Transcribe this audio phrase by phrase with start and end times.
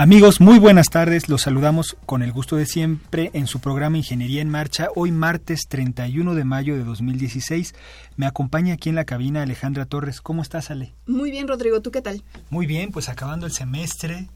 [0.00, 1.28] Amigos, muy buenas tardes.
[1.28, 4.88] Los saludamos con el gusto de siempre en su programa Ingeniería en Marcha.
[4.96, 7.74] Hoy martes 31 de mayo de 2016.
[8.16, 10.22] Me acompaña aquí en la cabina Alejandra Torres.
[10.22, 10.94] ¿Cómo estás, Ale?
[11.06, 11.82] Muy bien, Rodrigo.
[11.82, 12.22] ¿Tú qué tal?
[12.48, 14.30] Muy bien, pues acabando el semestre.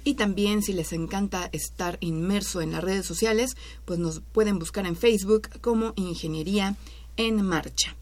[0.05, 4.85] y también si les encanta estar inmerso en las redes sociales, pues nos pueden buscar
[4.85, 6.77] en Facebook como Ingeniería
[7.17, 7.97] en Marcha.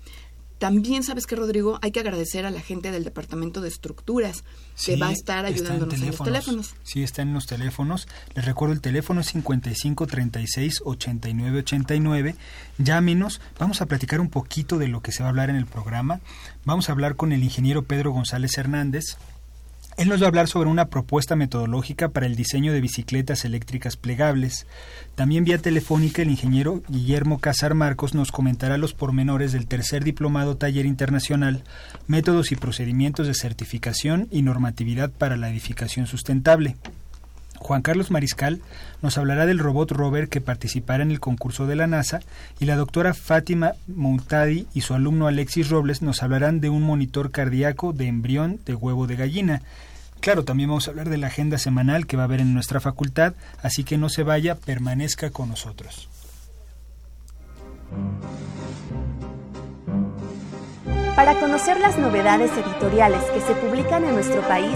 [0.58, 1.80] También, ¿sabes qué, Rodrigo?
[1.82, 4.44] Hay que agradecer a la gente del Departamento de Estructuras
[4.86, 6.76] que va a estar está en ayudándonos en, los teléfonos.
[6.84, 8.08] Sí, está en los teléfonos.
[8.36, 12.36] Les recuerdo el teléfono es 55 36 89 89.
[12.78, 13.42] Llámenos.
[13.60, 16.22] Vamos a platicar un poquito de lo que se va a hablar en el programa.
[16.64, 19.18] Vamos a hablar con el ingeniero Pedro González Hernández.
[19.98, 23.96] Él nos va a hablar sobre una propuesta metodológica para el diseño de bicicletas eléctricas
[23.96, 24.68] plegables.
[25.16, 30.58] También vía telefónica el ingeniero Guillermo Casar Marcos nos comentará los pormenores del tercer diplomado
[30.58, 31.64] taller internacional,
[32.08, 36.76] métodos y procedimientos de certificación y normatividad para la edificación sustentable.
[37.60, 38.62] Juan Carlos Mariscal
[39.02, 42.20] nos hablará del robot rover que participará en el concurso de la NASA
[42.60, 47.32] y la doctora Fátima Moutadi y su alumno Alexis Robles nos hablarán de un monitor
[47.32, 49.62] cardíaco de embrión de huevo de gallina.
[50.20, 52.80] Claro, también vamos a hablar de la agenda semanal que va a haber en nuestra
[52.80, 56.10] facultad, así que no se vaya, permanezca con nosotros.
[61.16, 64.76] Para conocer las novedades editoriales que se publican en nuestro país,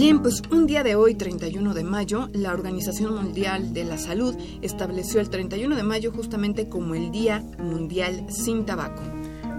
[0.00, 4.34] Bien, pues un día de hoy, 31 de mayo, la Organización Mundial de la Salud
[4.62, 9.02] estableció el 31 de mayo justamente como el Día Mundial sin Tabaco.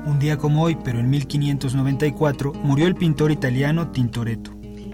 [0.08, 4.50] Un día como hoy, pero en 1594, murió el pintor italiano Tintoretto.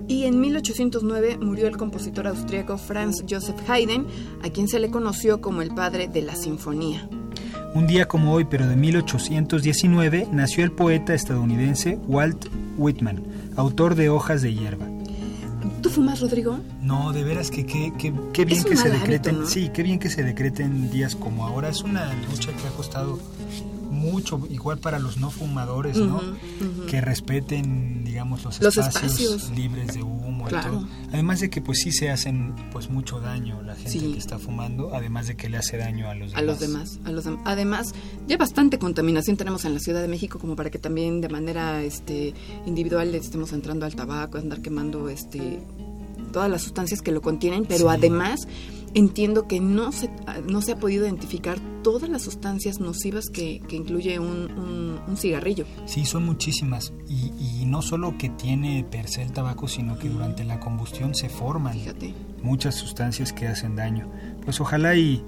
[0.09, 4.05] Y en 1809 murió el compositor austríaco Franz Joseph Haydn,
[4.43, 7.07] a quien se le conoció como el padre de la sinfonía.
[7.73, 13.23] Un día como hoy, pero de 1819, nació el poeta estadounidense Walt Whitman,
[13.55, 14.96] autor de Hojas de hierba.
[15.81, 16.59] ¿Tú fumas, Rodrigo?
[16.81, 19.47] No, de veras que qué que, qué bien que se decreten, hábito, ¿no?
[19.47, 21.69] sí, qué bien que se decreten días como ahora.
[21.69, 23.19] Es una lucha que ha costado
[23.89, 26.21] mucho, igual para los no fumadores, ¿no?
[26.87, 29.49] Que respeten, digamos, los, Los espacios, espacios.
[29.57, 30.87] libres de humo y todo.
[31.11, 34.11] Además de que pues sí se hacen pues mucho daño la gente Sí.
[34.13, 36.37] que está fumando, además de que le hace daño a los demás.
[36.37, 37.93] a los demás, a los dem- Además,
[38.27, 41.81] ya bastante contaminación tenemos en la Ciudad de México como para que también de manera
[41.83, 42.33] este
[42.65, 45.59] individual le estemos entrando al tabaco, andar quemando este
[46.33, 47.95] todas las sustancias que lo contienen, pero Sí.
[47.97, 48.47] además
[48.97, 50.09] entiendo que no se
[50.47, 55.17] no se ha podido identificar todas las sustancias nocivas que, que incluye un, un- un
[55.17, 55.65] cigarrillo.
[55.85, 56.91] Sí, son muchísimas.
[57.07, 61.15] Y, y no solo que tiene per se el tabaco, sino que durante la combustión
[61.15, 62.13] se forman Fíjate.
[62.43, 64.09] muchas sustancias que hacen daño.
[64.43, 65.23] Pues ojalá y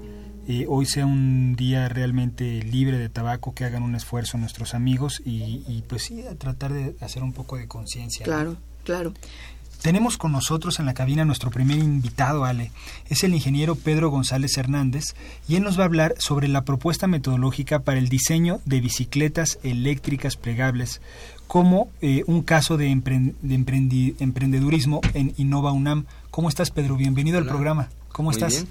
[0.48, 5.22] eh, hoy sea un día realmente libre de tabaco, que hagan un esfuerzo nuestros amigos
[5.24, 8.26] y, y, pues sí, a tratar de hacer un poco de conciencia.
[8.26, 8.32] ¿no?
[8.32, 9.12] Claro, claro.
[9.82, 12.70] Tenemos con nosotros en la cabina nuestro primer invitado, Ale.
[13.08, 15.14] Es el ingeniero Pedro González Hernández
[15.48, 19.58] y él nos va a hablar sobre la propuesta metodológica para el diseño de bicicletas
[19.62, 21.00] eléctricas plegables
[21.46, 26.04] como eh, un caso de, emprendedurismo en Innova UNAM.
[26.30, 26.96] ¿Cómo estás, Pedro?
[26.96, 27.88] Bienvenido al programa.
[28.12, 28.52] ¿Cómo Muy estás?
[28.52, 28.68] Bien.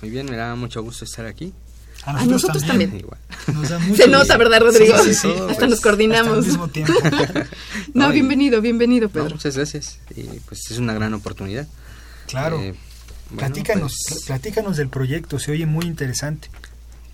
[0.00, 1.52] Muy bien, me da mucho gusto estar aquí.
[2.04, 3.04] A nosotros, también.
[3.52, 4.96] Nos da mucho Se nota, ¿verdad, Rodrigo?
[5.02, 5.34] Sí, sí, sí.
[5.50, 6.38] Hasta nos coordinamos.
[6.38, 6.92] Hasta mismo tiempo.
[7.94, 9.28] no, No, y- bienvenido, bienvenido, Pedro.
[9.30, 9.98] No, muchas gracias.
[10.14, 11.66] Y pues es una gran oportunidad.
[12.26, 12.60] Claro.
[12.60, 12.74] Eh,
[13.30, 16.48] bueno, platícanos, pues, platícanos del proyecto, se oye muy interesante.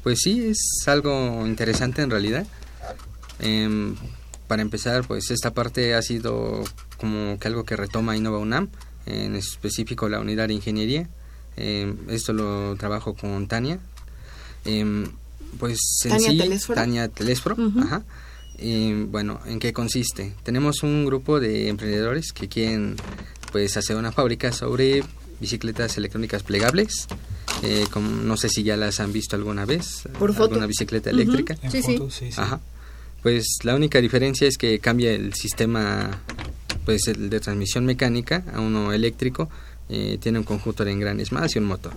[0.03, 0.59] Pues sí, es
[0.89, 2.47] algo interesante en realidad.
[3.39, 3.97] Em,
[4.49, 6.65] para empezar, pues esta parte ha sido
[6.99, 8.69] como que algo que retoma Innova UNAM,
[9.07, 11.09] en específico la unidad de ingeniería.
[11.57, 13.79] Em, esto lo trabajo con Tania.
[14.65, 15.07] Em,
[15.59, 16.75] pues Tania sí, Telésforo.
[16.81, 17.81] Tania Telésforo, Ujú.
[17.81, 18.03] ajá.
[18.59, 20.35] Y, bueno, ¿en qué consiste?
[20.45, 22.97] Tenemos un grupo de emprendedores que quieren
[23.51, 25.03] pues hacer una fábrica sobre
[25.41, 27.09] bicicletas electrónicas plegables.
[27.63, 27.87] Eh,
[28.25, 30.05] no sé si ya las han visto alguna vez.
[30.19, 30.45] Por foto.
[30.45, 31.21] Alguna bicicleta Ujú.
[31.21, 31.57] eléctrica.
[31.63, 31.97] En Sí, sí.
[31.99, 32.41] fotos, sí, sí.
[32.41, 32.61] Ajá.
[33.23, 36.11] Pues la única diferencia es que cambia el sistema,
[36.85, 39.49] pues el de transmisión mecánica a uno eléctrico.
[39.89, 41.93] eh, tiene un conjunto de engranes más y un motor.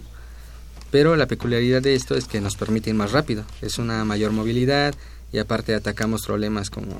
[0.95, 3.43] Pero la peculiaridad de esto es que nos permite ir más rápido.
[3.61, 4.95] Es una mayor movilidad
[5.33, 6.95] y aparte atacamos problemas como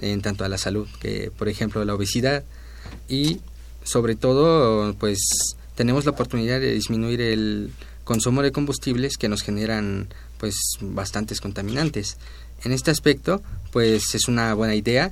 [0.00, 2.44] en tanto a la salud, que por ejemplo la obesidad
[3.08, 3.40] y
[3.84, 5.18] sobre todo pues
[5.76, 7.72] tenemos la oportunidad de disminuir el
[8.04, 12.18] consumo de combustibles que nos generan pues bastantes contaminantes.
[12.64, 13.40] En este aspecto
[13.70, 15.10] pues es una buena idea.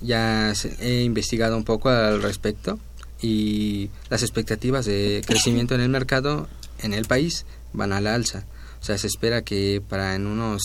[0.00, 2.78] Ya he investigado un poco al respecto
[3.20, 6.46] y las expectativas de crecimiento en el mercado
[6.78, 8.44] en el país van a la alza.
[8.80, 10.62] O sea, se espera que para en unos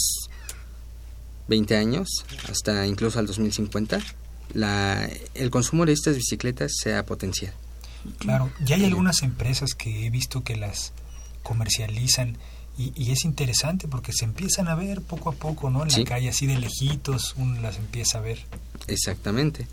[1.47, 2.07] 20 años,
[2.49, 3.99] hasta incluso al 2050,
[4.53, 7.53] la, el consumo de estas bicicletas sea potencial.
[8.19, 10.91] Claro, ya hay algunas empresas que he visto que las
[11.41, 12.37] comercializan
[12.77, 15.83] y, y es interesante porque se empiezan a ver poco a poco, ¿no?
[15.83, 16.01] En Sí.
[16.03, 18.39] la calle, así de lejitos, uno las empieza a ver.
[18.87, 19.67] Exactamente.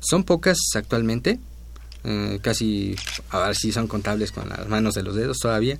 [0.00, 1.38] Son pocas actualmente,
[2.04, 2.96] eh, casi
[3.30, 5.78] ahora sí son contables con las manos de los dedos todavía,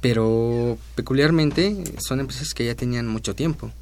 [0.00, 3.72] pero peculiarmente son empresas que ya tenían mucho tiempo.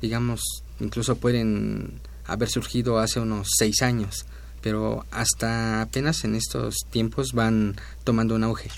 [0.00, 0.42] Digamos,
[0.80, 4.26] incluso pueden haber surgido hace unos seis años,
[4.60, 8.70] pero hasta apenas en estos tiempos van tomando un auge.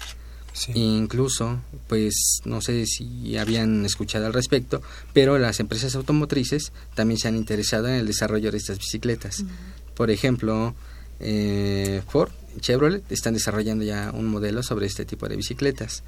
[0.52, 0.70] Sí.
[0.76, 1.58] Incluso,
[1.88, 4.82] pues no sé si habían escuchado al respecto,
[5.12, 9.44] pero las empresas automotrices también se han interesado en el desarrollo de estas bicicletas.
[9.96, 10.74] Por ejemplo,
[11.18, 16.02] eh, Ford Chevrolet están desarrollando ya un modelo sobre este tipo de bicicletas.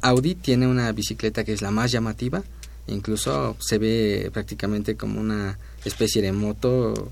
[0.00, 2.42] Audi tiene una bicicleta que es la más llamativa,
[2.86, 7.10] incluso se ve prácticamente como una especie de moto,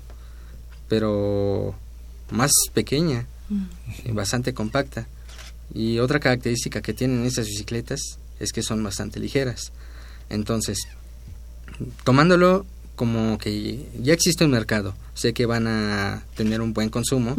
[0.87, 1.75] pero
[2.31, 3.25] más pequeña,
[4.03, 5.07] y bastante compacta.
[5.73, 9.71] Y otra característica que tienen estas bicicletas es que son bastante ligeras.
[10.29, 10.79] Entonces,
[12.03, 12.65] tomándolo
[12.97, 17.35] como que ya existe un mercado, sé que van a tener un buen consumo,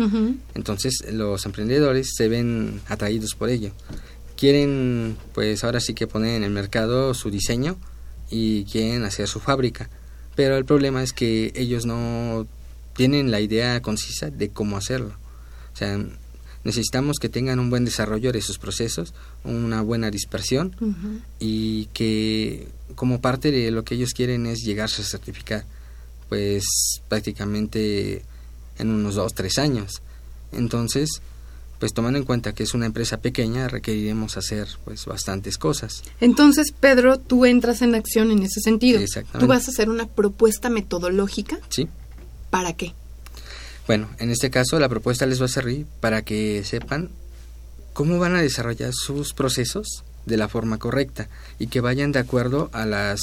[0.54, 3.72] entonces los emprendedores se ven atraídos por ello.
[4.36, 7.76] Quieren, pues ahora sí que poner en el mercado su diseño
[8.30, 9.90] y quieren hacer su fábrica.
[10.36, 12.46] Pero el problema es que ellos no
[12.94, 15.16] tienen la idea concisa de cómo hacerlo.
[15.74, 15.98] O sea,
[16.68, 20.76] necesitamos que tengan un buen desarrollo de sus procesos, una buena dispersión
[21.40, 25.64] y que como parte de lo que ellos quieren es llegarse a certificar
[26.28, 26.64] pues
[27.08, 28.22] prácticamente
[28.78, 30.02] en unos dos tres años
[30.52, 31.22] entonces
[31.78, 36.72] pues tomando en cuenta que es una empresa pequeña requeriremos hacer pues bastantes cosas Entonces,
[36.78, 39.00] Pedro, tú entras en acción en ese sentido.
[39.00, 39.38] Exactamente.
[39.38, 41.58] Tú vas a hacer una propuesta metodológica.
[41.70, 41.88] sí
[42.50, 42.92] ¿Para qué?
[43.88, 47.10] Bueno en este caso la propuesta les va a servir para que sepan
[47.94, 51.28] cómo van a desarrollar sus procesos de la forma correcta
[51.58, 53.20] y que vayan de acuerdo a las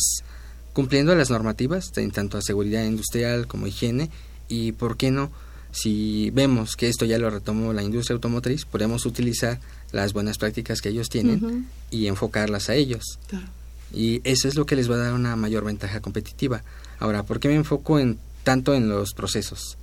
[0.73, 4.09] cumpliendo las normativas en tanto a seguridad industrial como higiene
[4.49, 5.31] y por qué no
[5.71, 9.59] si vemos que esto ya lo retomó la industria automotriz podemos utilizar
[9.91, 13.45] las buenas prácticas que ellos tienen y enfocarlas a ellos Claro.
[13.93, 16.63] y eso es lo que les va a dar una mayor ventaja competitiva.
[16.99, 19.77] Ahora, ¿por qué me enfoco en tanto en los procesos?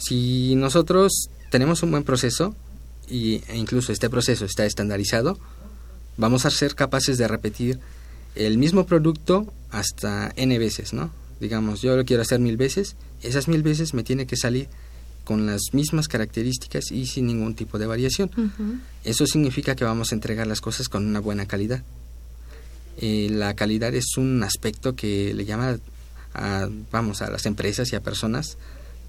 [0.00, 2.54] Si nosotros tenemos un buen proceso
[3.08, 5.38] y, e incluso este proceso está estandarizado,
[6.16, 7.78] vamos a ser capaces de repetir
[8.34, 11.10] el mismo producto hasta n veces, ¿no?
[11.40, 14.68] Digamos, yo lo quiero hacer mil veces, esas mil veces me tiene que salir
[15.24, 18.30] con las mismas características y sin ningún tipo de variación.
[19.04, 21.82] Eso significa que vamos a entregar las cosas con una buena calidad.
[22.98, 25.78] Eh, la calidad es un aspecto que le llama
[26.34, 28.58] a, vamos, a las empresas y a personas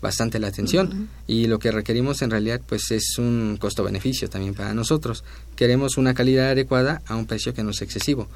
[0.01, 4.74] bastante la atención y lo que requerimos en realidad pues es un costo-beneficio también para
[4.74, 5.24] nosotros.
[5.55, 8.27] Queremos una calidad adecuada a un precio que no es excesivo.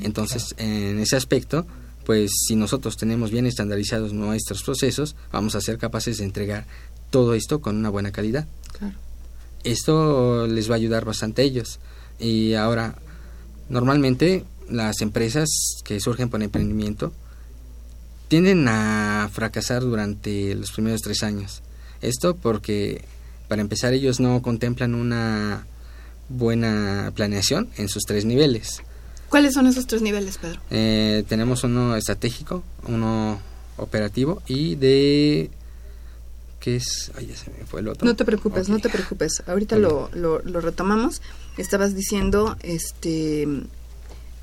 [0.00, 1.66] Entonces, en ese aspecto,
[2.06, 6.66] pues si nosotros tenemos bien estandarizados nuestros procesos, vamos a ser capaces de entregar
[7.10, 8.46] todo esto con una buena calidad.
[9.62, 11.80] Esto les va a ayudar bastante a ellos.
[12.18, 12.96] Y ahora,
[13.68, 15.48] normalmente las empresas
[15.84, 17.12] que surgen por emprendimiento
[18.30, 21.62] tienden a fracasar durante los primeros tres años.
[22.00, 23.02] Esto porque,
[23.48, 25.66] para empezar, ellos no contemplan una
[26.28, 28.82] buena planeación en sus tres niveles.
[29.28, 30.60] ¿Cuáles son esos tres niveles, Pedro?
[30.70, 33.40] Eh, tenemos uno estratégico, uno
[33.76, 35.50] operativo y de
[36.60, 37.10] ¿Qué es?
[37.16, 38.06] Ay, ya se me fue el otro.
[38.06, 39.42] No te preocupes, no te preocupes.
[39.48, 41.20] Ahorita lo, lo, lo, retomamos.
[41.56, 43.48] Estabas diciendo este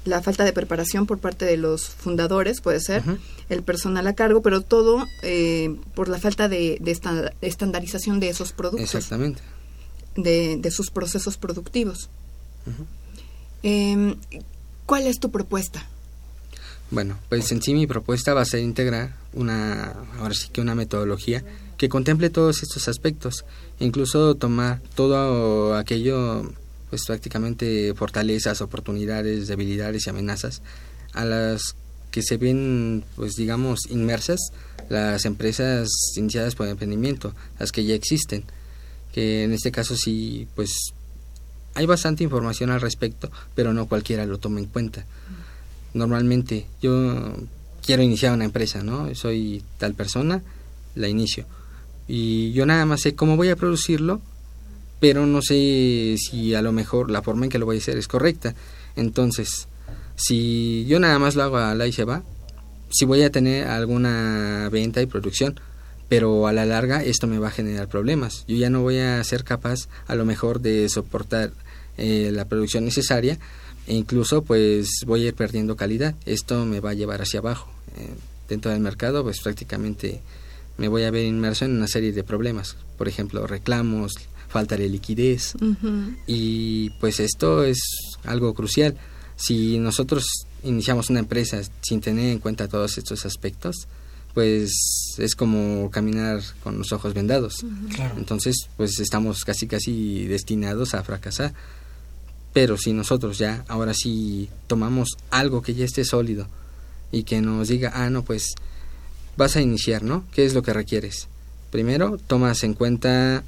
[0.08, 3.04] la falta de preparación por parte de los fundadores, puede ser,
[3.50, 6.82] el personal a cargo, pero todo eh, por la falta de,
[7.42, 8.96] estandarización de esos productos.
[8.96, 9.42] Exactamente.
[10.16, 12.10] De, de sus procesos productivos.
[13.64, 14.16] Em,
[14.86, 15.86] ¿Cuál es tu propuesta?
[16.90, 20.74] Bueno, pues en sí mi propuesta va a ser integrar una, ahora sí que una
[20.74, 21.44] metodología
[21.78, 23.46] que contemple todos estos aspectos,
[23.80, 26.52] incluso tomar todo aquello
[26.90, 30.62] pues prácticamente fortalezas, oportunidades, debilidades y amenazas
[31.14, 31.76] a las
[32.12, 34.40] que se ven pues digamos inmersas
[34.90, 38.44] las empresas iniciadas por emprendimiento, las que ya existen,
[39.14, 40.94] que en este caso sí pues
[41.74, 45.06] hay bastante información al respecto, pero no cualquiera lo toma en cuenta.
[45.94, 47.36] Normalmente yo
[47.86, 49.14] quiero iniciar una empresa, ¿no?
[49.14, 50.42] Soy tal persona,
[50.96, 51.46] la inicio.
[52.08, 54.22] Y yo nada más sé cómo voy a producirlo,
[55.00, 57.98] pero no sé si a lo mejor la forma en que lo voy a hacer
[57.98, 58.56] es correcta.
[58.96, 59.68] Entonces,
[60.16, 62.24] si yo nada más lo hago a la y se va,
[62.90, 65.60] si voy a tener alguna venta y producción,
[66.10, 68.46] pero a la larga esto me va a generar problemas.
[68.48, 71.52] Yo ya no voy a ser capaz a lo mejor de soportar
[71.98, 73.38] eh, la producción necesaria
[73.88, 76.16] e incluso pues voy a ir perdiendo calidad.
[76.26, 77.70] Esto me va a llevar hacia abajo.
[77.98, 78.10] Eh,
[78.48, 80.22] dentro del mercado pues prácticamente
[80.78, 82.78] me voy a ver inmerso en una serie de problemas.
[82.98, 84.14] Por ejemplo, reclamos,
[84.58, 85.54] falta de liquidez.
[86.26, 87.78] Y pues esto es
[88.24, 88.98] algo crucial.
[89.36, 90.26] Si nosotros
[90.64, 93.88] iniciamos una empresa sin tener en cuenta todos estos aspectos,
[94.34, 94.72] pues
[95.20, 97.64] es como caminar con los ojos vendados.
[98.18, 101.54] Entonces, pues estamos casi casi destinados a fracasar.
[102.52, 106.48] Pero si nosotros ya ahora sí tomamos algo que ya esté sólido
[107.12, 108.56] y que nos diga, ah, no, pues
[109.38, 110.24] vas a iniciar, ¿no?
[110.32, 111.28] ¿Qué es lo que requieres?
[111.70, 113.44] Primero, tomas en cuenta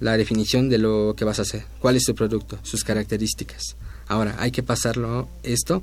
[0.00, 3.76] la definición de lo que vas a hacer, cuál es tu producto, sus características.
[4.08, 5.82] Ahora, hay que pasarlo esto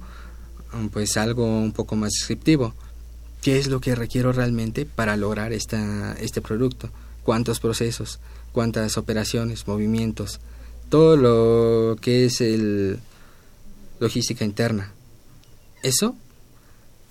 [0.91, 2.74] pues algo un poco más descriptivo.
[3.41, 6.89] ¿Qué es lo que requiero realmente para lograr esta, este producto?
[7.24, 8.20] ¿Cuántos procesos?
[8.51, 9.67] ¿Cuántas operaciones?
[9.67, 10.39] ¿Movimientos?
[10.89, 13.00] Todo lo que es el
[14.00, 14.93] logística interna.
[15.82, 16.15] Eso,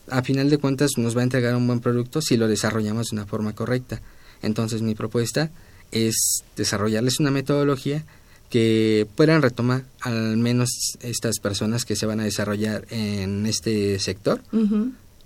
[0.09, 3.17] a final de cuentas, nos va a entregar un buen producto si lo desarrollamos de
[3.17, 4.01] una forma correcta.
[4.43, 5.51] Entonces, mi propuesta
[5.93, 8.05] es desarrollarles una metodología
[8.51, 14.43] que puedan retomar al menos estas personas que se van a desarrollar en este sector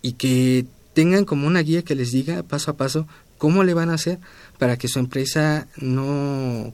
[0.02, 3.08] y que tengan como una guía que les diga paso a paso
[3.38, 4.18] cómo le van a hacer
[4.58, 6.72] para que su empresa no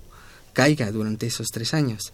[0.52, 2.12] caiga durante esos tres años.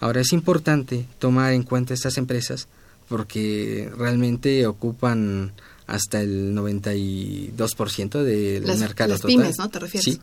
[0.00, 2.68] Ahora es importante tomar en cuenta estas empresas
[3.08, 5.52] porque realmente ocupan
[5.86, 9.36] hasta el 92% del mercado las total.
[9.36, 9.68] pymes, ¿no?
[9.68, 10.04] ¿Te refieres?
[10.04, 10.20] Sí.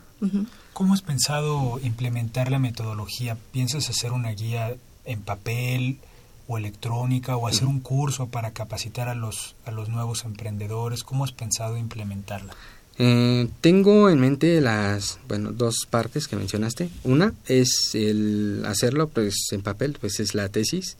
[0.72, 3.36] ¿Cómo has pensado implementar la metodología?
[3.52, 5.98] ¿Piensas hacer una guía en papel
[6.46, 11.02] o electrónica o hacer un curso para capacitar a los, a los nuevos emprendedores?
[11.02, 12.54] ¿Cómo has pensado implementarla?
[12.96, 16.90] Eh, tengo en mente las bueno dos partes que mencionaste.
[17.02, 20.96] Una es el hacerlo pues en papel, pues es la tesis.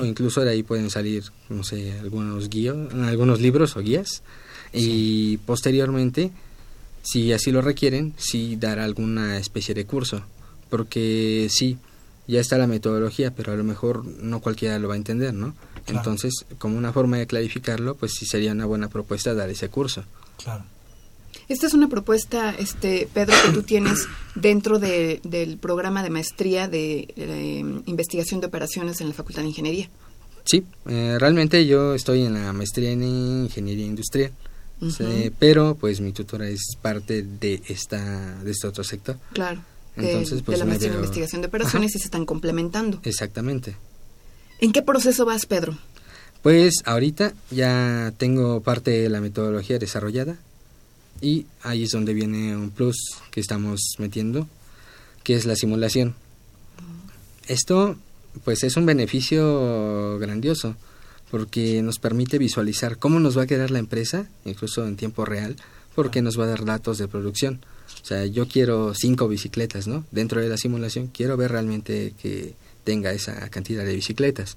[0.00, 4.22] O incluso de ahí pueden salir, no sé, algunos guíos, algunos libros o guías.
[4.72, 6.32] Y posteriormente,
[7.02, 10.22] si así lo requieren, sí dar alguna especie de curso.
[10.68, 11.78] Porque sí,
[12.26, 15.54] ya está la metodología, pero a lo mejor no cualquiera lo va a entender, ¿no?
[15.86, 20.04] Entonces, como una forma de clarificarlo, pues sí sería una buena propuesta dar ese curso.
[20.42, 20.64] Claro.
[21.48, 26.68] Esta es una propuesta, este Pedro, que tú tienes dentro de, del programa de maestría
[26.68, 29.88] de eh, investigación de operaciones en la Facultad de Ingeniería.
[30.44, 34.32] Sí, eh, realmente yo estoy en la maestría en ingeniería industrial,
[35.38, 39.16] pero pues mi tutora es parte de esta de este otro sector.
[39.32, 39.62] Claro.
[39.96, 42.98] Entonces, de, pues, la maestría en investigación de operaciones y se están complementando.
[43.04, 43.76] Exactamente.
[44.58, 45.76] ¿En qué proceso vas, Pedro?
[46.42, 50.38] Pues ahorita ya tengo parte de la metodología desarrollada
[51.20, 52.96] Y ahí es donde viene un plus
[53.30, 54.48] que estamos metiendo,
[55.22, 56.14] que es la simulación.
[57.46, 57.96] Esto
[58.44, 60.74] pues es un beneficio grandioso
[61.30, 65.56] porque nos permite visualizar cómo nos va a quedar la empresa, incluso en tiempo real,
[65.94, 67.60] porque nos va a dar datos de producción.
[68.02, 70.04] O sea, yo quiero cinco bicicletas, ¿no?
[70.10, 72.54] Dentro de la simulación quiero ver realmente que
[72.84, 74.56] tenga esa cantidad de bicicletas.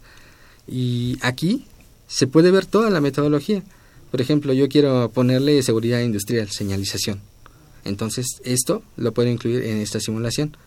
[0.67, 1.65] Y aquí
[2.07, 3.63] se puede ver toda la metodología.
[4.11, 7.21] Por ejemplo, yo quiero ponerle seguridad industrial, señalización.
[7.83, 10.57] Entonces, esto lo puedo incluir en esta simulación.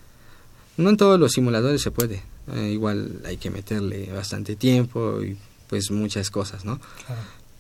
[0.77, 2.23] No en todos los simuladores se puede.
[2.55, 5.37] Eh, igual hay que meterle bastante tiempo y
[5.69, 6.81] pues muchas cosas, ¿no?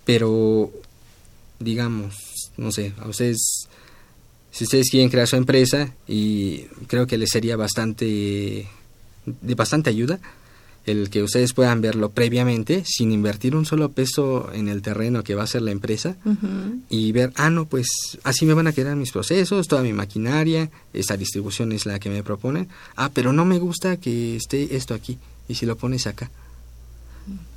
[0.04, 0.72] Pero,
[1.58, 2.14] digamos,
[2.56, 3.68] no sé, a ustedes,
[4.50, 8.68] si ustedes quieren crear su empresa y creo que les sería bastante,
[9.26, 10.20] de bastante ayuda,
[10.88, 15.34] el que ustedes puedan verlo previamente sin invertir un solo peso en el terreno que
[15.34, 16.16] va a ser la empresa
[16.88, 17.88] y ver, ah, no, pues
[18.24, 22.10] así me van a quedar mis procesos, toda mi maquinaria, esta distribución es la que
[22.10, 25.18] me proponen, ah, pero no me gusta que esté esto aquí
[25.48, 26.30] y si lo pones acá.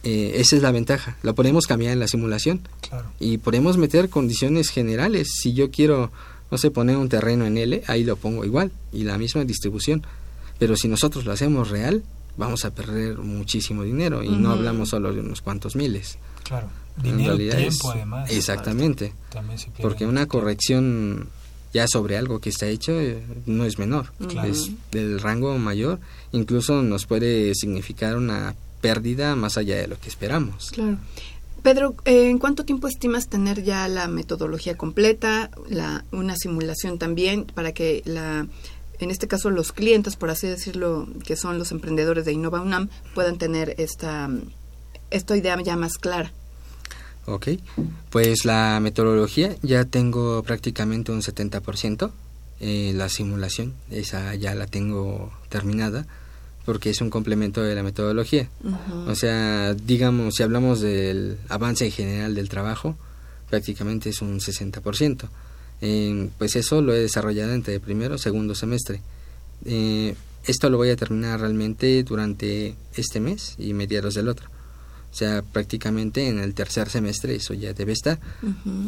[0.03, 2.61] Eh, esa es la ventaja, lo podemos cambiar en la simulación
[3.19, 5.29] y podemos meter condiciones generales.
[5.41, 6.11] Si yo quiero,
[6.49, 10.03] no sé, poner un terreno en L, ahí lo pongo igual y la misma distribución.
[10.57, 12.03] Pero si nosotros lo hacemos real,
[12.37, 16.17] vamos a perder muchísimo dinero y no hablamos solo de unos cuantos miles.
[16.43, 16.69] Claro,
[17.01, 18.31] dinero, tiempo además.
[18.31, 19.13] Exactamente,
[19.81, 21.29] porque una corrección
[21.73, 24.11] ya sobre algo que está hecho eh, no es menor,
[24.45, 25.99] es del rango mayor,
[26.31, 30.71] incluso nos puede significar una pérdida más allá de lo que esperamos.
[30.71, 30.97] Claro.
[31.61, 37.45] Pedro, eh, ¿en cuánto tiempo estimas tener ya la metodología completa, la, una simulación también
[37.45, 38.47] para que la
[39.01, 42.89] en este caso los clientes, por así decirlo, que son los emprendedores de Innova UNAM,
[43.13, 44.29] puedan tener esta,
[45.09, 46.31] esta idea ya más clara.
[47.25, 47.49] Ok,
[48.09, 52.11] pues la metodología ya tengo prácticamente un 70%,
[52.59, 56.05] eh, la simulación, esa ya la tengo terminada
[56.65, 58.49] porque es un complemento de la metodología.
[59.07, 62.95] O sea, digamos, si hablamos del avance general del trabajo,
[63.49, 65.27] prácticamente es un 60%
[66.37, 69.01] pues eso lo he desarrollado entre el primero y segundo semestre.
[69.65, 70.15] Eh,
[70.45, 74.47] esto lo voy a terminar realmente durante este mes y mediados del otro.
[75.11, 78.19] O sea, prácticamente en el tercer semestre eso ya debe estar.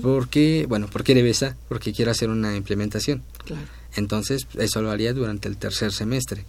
[0.02, 1.56] Porque, bueno, ¿por qué debe estar?
[1.68, 3.24] Porque quiero hacer una implementación.
[3.96, 6.46] Entonces, eso lo haría durante el tercer semestre.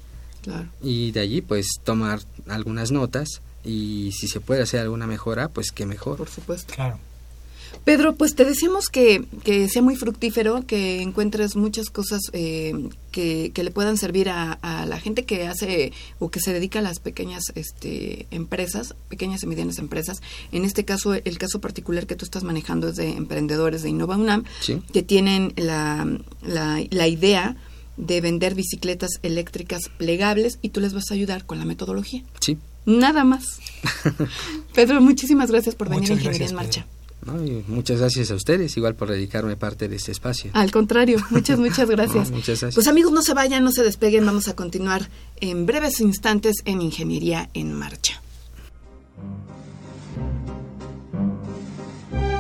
[0.83, 5.72] Y de allí, pues, tomar algunas notas y si se puede hacer alguna mejora, pues
[5.72, 6.18] qué mejor.
[6.18, 6.72] Por supuesto.
[6.74, 6.98] Claro.
[7.84, 13.52] Pedro, pues te decimos que, que sea muy fructífero, que encuentres muchas cosas eh, que,
[13.54, 16.98] que, le puedan servir a, la gente que hace o que se dedica a las
[16.98, 20.22] pequeñas este, empresas, pequeñas y medianas empresas.
[20.52, 24.16] En este caso, el caso particular que tú estás manejando es de emprendedores de Innova
[24.16, 24.44] UNAM,
[24.92, 26.06] que tienen la,
[26.42, 27.56] la, la idea
[27.96, 32.24] de vender bicicletas eléctricas plegables y tú les vas a ayudar con la metodología.
[32.40, 32.58] Sí.
[32.87, 33.44] Nada más.
[34.74, 36.87] Pedro, muchísimas gracias por venir a Ingeniería en Marcha
[37.68, 40.50] muchas gracias a ustedes, igual por dedicarme parte de este espacio.
[40.54, 42.30] Al contrario, muchas, muchas gracias.
[42.30, 42.74] muchas gracias.
[42.74, 45.08] Pues amigos, no se vayan, no se despeguen, vamos a continuar
[45.40, 48.20] en breves instantes en Ingeniería en Marcha.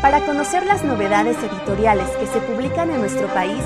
[0.02, 3.62] Para conocer las novedades editoriales que se publican en nuestro país,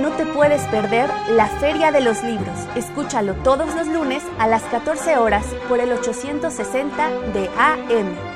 [0.00, 2.58] no te puedes perder la Feria de los Libros.
[2.74, 8.31] Escúchalo todos los lunes a las 14 horas por el 860 de AM.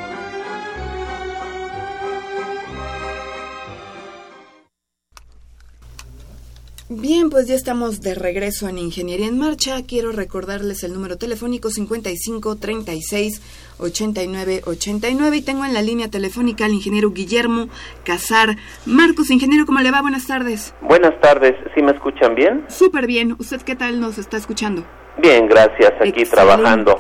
[6.89, 9.79] Bien, pues ya estamos de regreso en Ingeniería en Marcha.
[9.89, 16.65] Quiero recordarles el número telefónico 55 36 89 89 y tengo en la línea telefónica
[16.65, 17.67] al ingeniero Guillermo
[18.05, 18.51] Casar.
[18.87, 20.01] Marcos, ingeniero, ¿cómo le va?
[20.01, 20.77] Buenas tardes.
[20.81, 22.65] Buenas tardes, ¿sí me escuchan bien?
[22.69, 23.35] Súper bien.
[23.37, 24.85] ¿Usted qué tal nos está escuchando?
[25.19, 26.97] Bien, gracias, aquí trabajando.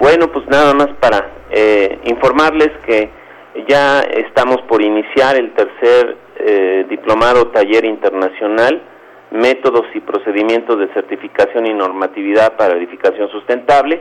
[0.00, 3.08] Bueno, pues nada más para eh, informarles que
[3.70, 8.90] ya estamos por iniciar el tercer eh, diplomado taller internacional
[9.34, 14.00] métodos y procedimientos de certificación y normatividad para edificación sustentable,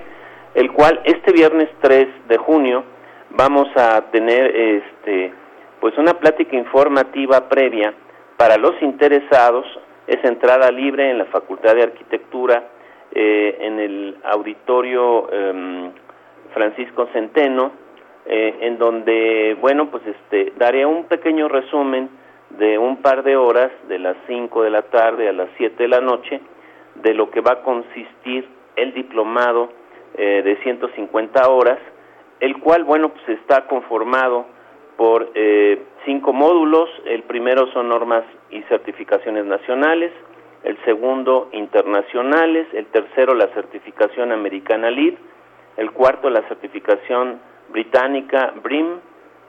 [0.54, 2.84] el cual este viernes 3 de junio
[3.32, 5.34] vamos a tener este
[5.80, 7.94] pues una plática informativa previa
[8.38, 9.66] para los interesados,
[10.08, 12.64] es entrada libre en la Facultad de Arquitectura
[13.12, 15.92] eh, en el auditorio em,
[16.54, 17.72] Francisco Centeno,
[18.26, 22.10] eh, en donde, bueno, pues este, daré un pequeño resumen
[22.58, 25.88] de un par de horas, de las 5 de la tarde a las 7 de
[25.88, 26.40] la noche,
[26.96, 29.70] de lo que va a consistir el diplomado
[30.16, 31.80] eh, de 150 horas,
[32.40, 34.46] el cual, bueno, pues está conformado
[34.98, 36.90] por eh, cinco módulos.
[37.06, 40.12] El primero son normas y certificaciones nacionales,
[40.64, 45.16] el segundo internacionales, el tercero la certificación americana LEED,
[45.78, 47.40] el cuarto la certificación
[47.70, 49.00] británica BRIM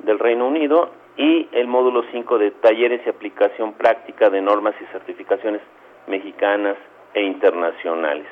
[0.00, 4.84] del Reino Unido y el módulo 5 de talleres y aplicación práctica de normas y
[4.92, 5.60] certificaciones
[6.06, 6.76] mexicanas
[7.14, 8.26] e internacionales.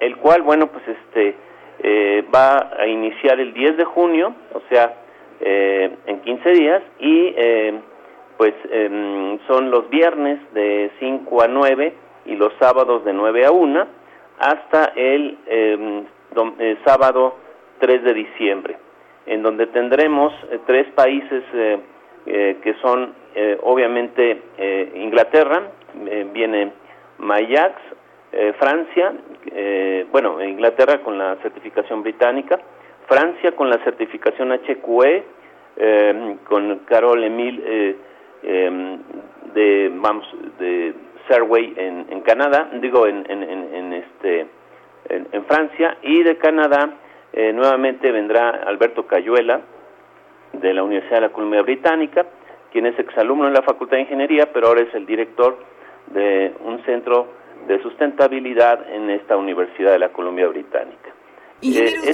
[0.00, 1.34] El cual, bueno, pues este
[1.80, 4.94] eh, va a iniciar el 10 de junio, o sea,
[5.40, 7.80] eh, en 15 días, y eh,
[8.36, 11.92] pues em, son los viernes de 5 a 9
[12.26, 13.86] y los sábados de 9 a 1
[14.38, 16.04] hasta el em,
[16.84, 17.36] sábado
[17.80, 18.76] 3 de diciembre,
[19.26, 20.32] en donde tendremos
[20.66, 21.44] tres países
[22.24, 23.14] que son
[23.62, 24.42] obviamente
[24.94, 25.62] Inglaterra,
[26.32, 26.72] viene
[27.18, 27.80] Mayax,
[28.32, 29.12] eh, Francia,
[29.54, 32.58] eh, bueno, Inglaterra con la certificación británica,
[33.06, 35.22] Francia con la certificación HQE,
[35.76, 37.96] eh, con Carol Emile
[38.42, 38.98] em,
[39.52, 40.26] de, vamos,
[40.58, 40.94] de
[41.28, 44.46] Serway en, Canadá, digo, en, en, este,
[45.10, 46.90] en, Francia, y de Canadá
[47.54, 49.60] nuevamente vendrá Alberto Cayuela,
[50.52, 52.26] de la Universidad de la Columbia Británica,
[52.70, 55.58] quien es exalumno en la Facultad de Ingeniería, pero ahora es el director
[56.08, 57.28] de un centro
[57.66, 61.10] de sustentabilidad en esta Universidad de la Columbia Británica.
[61.60, 62.10] Ingeniero, eh,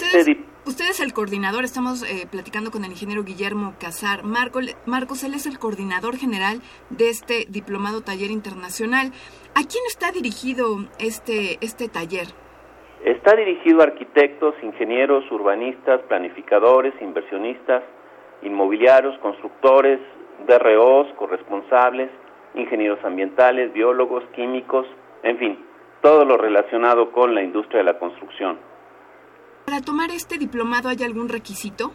[0.66, 4.24] usted, es el coordinador, estamos eh, platicando con el ingeniero Guillermo Casar.
[4.24, 9.12] Marco, Marcos, él es el coordinador general de este diplomado taller internacional.
[9.54, 12.26] ¿A quién está dirigido este, este taller?
[13.04, 17.82] Está dirigido a arquitectos, ingenieros, urbanistas, planificadores, inversionistas,
[18.42, 20.00] inmobiliarios, constructores,
[20.46, 22.10] DROs, corresponsables,
[22.54, 24.86] ingenieros ambientales, biólogos, químicos,
[25.22, 25.58] en fin,
[26.00, 28.58] todo lo relacionado con la industria de la construcción.
[29.66, 31.92] ¿Para tomar este diplomado hay algún requisito?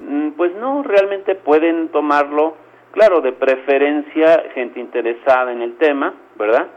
[0.00, 2.56] Mm, pues no, realmente pueden tomarlo,
[2.92, 6.68] claro, de preferencia gente interesada en el tema, ¿verdad?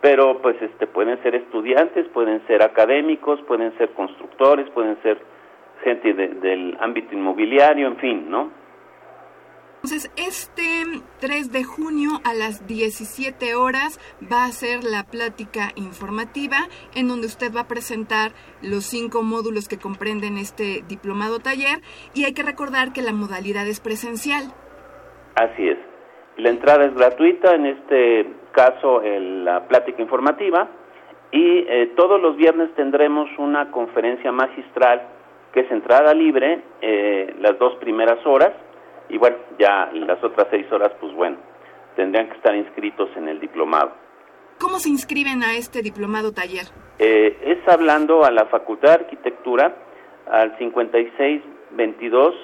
[0.00, 5.18] Pero pues este pueden ser estudiantes, pueden ser académicos, pueden ser constructores, pueden ser
[5.82, 8.62] gente del ámbito inmobiliario, en fin, ¿no?
[9.84, 16.58] Entonces, este 3 de junio a las 17 horas va a ser la plática informativa
[16.94, 18.30] en donde usted va a presentar
[18.62, 21.80] los cinco módulos que comprenden este diplomado taller
[22.14, 24.54] y hay que recordar que la modalidad es presencial.
[25.34, 25.78] Así es.
[26.36, 30.68] La entrada es gratuita, en este caso la plática informativa
[31.32, 35.02] y eh, todos los viernes tendremos una conferencia magistral
[35.52, 38.52] que es entrada libre eh, las dos primeras horas
[39.08, 41.36] y bueno, ya las otras seis horas, pues bueno,
[41.96, 43.92] tendrían que estar inscritos en el diplomado.
[44.58, 46.66] ¿Cómo se inscriben a este diplomado taller?
[46.98, 49.74] Eh, es hablando a la Facultad de Arquitectura
[50.30, 52.34] al 56 22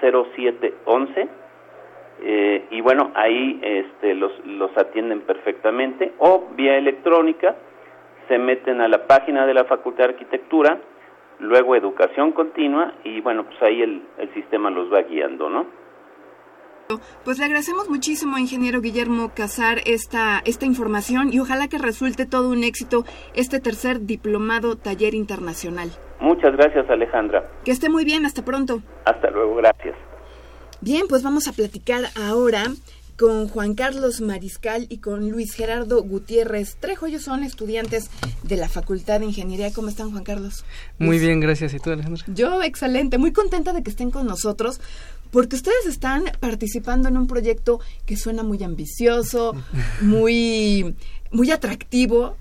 [0.00, 1.28] 07 11
[2.22, 7.56] eh, y bueno, ahí este, los, los atienden perfectamente o vía electrónica
[8.28, 10.78] se meten a la página de la Facultad de Arquitectura,
[11.40, 15.80] luego educación continua y bueno, pues ahí el, el sistema los va guiando, ¿no?
[17.24, 22.50] Pues le agradecemos muchísimo, ingeniero Guillermo Casar, esta, esta información y ojalá que resulte todo
[22.50, 25.90] un éxito este tercer diplomado taller internacional.
[26.20, 27.48] Muchas gracias, Alejandra.
[27.64, 28.82] Que esté muy bien, hasta pronto.
[29.04, 29.94] Hasta luego, gracias.
[30.80, 32.64] Bien, pues vamos a platicar ahora
[33.20, 37.04] con Juan Carlos Mariscal y con Luis Gerardo Gutiérrez Trejo.
[37.04, 38.08] Ellos son estudiantes
[38.44, 39.74] de la Facultad de Ingeniería.
[39.74, 40.64] ¿Cómo están, Juan Carlos?
[40.98, 41.74] Muy bien, gracias.
[41.74, 42.24] ¿Y tú, Alejandra?
[42.28, 43.18] Yo, excelente.
[43.18, 44.80] Muy contenta de que estén con nosotros
[45.30, 49.54] porque ustedes están participando en un proyecto que suena muy ambicioso,
[50.00, 50.96] muy,
[51.30, 52.38] muy atractivo.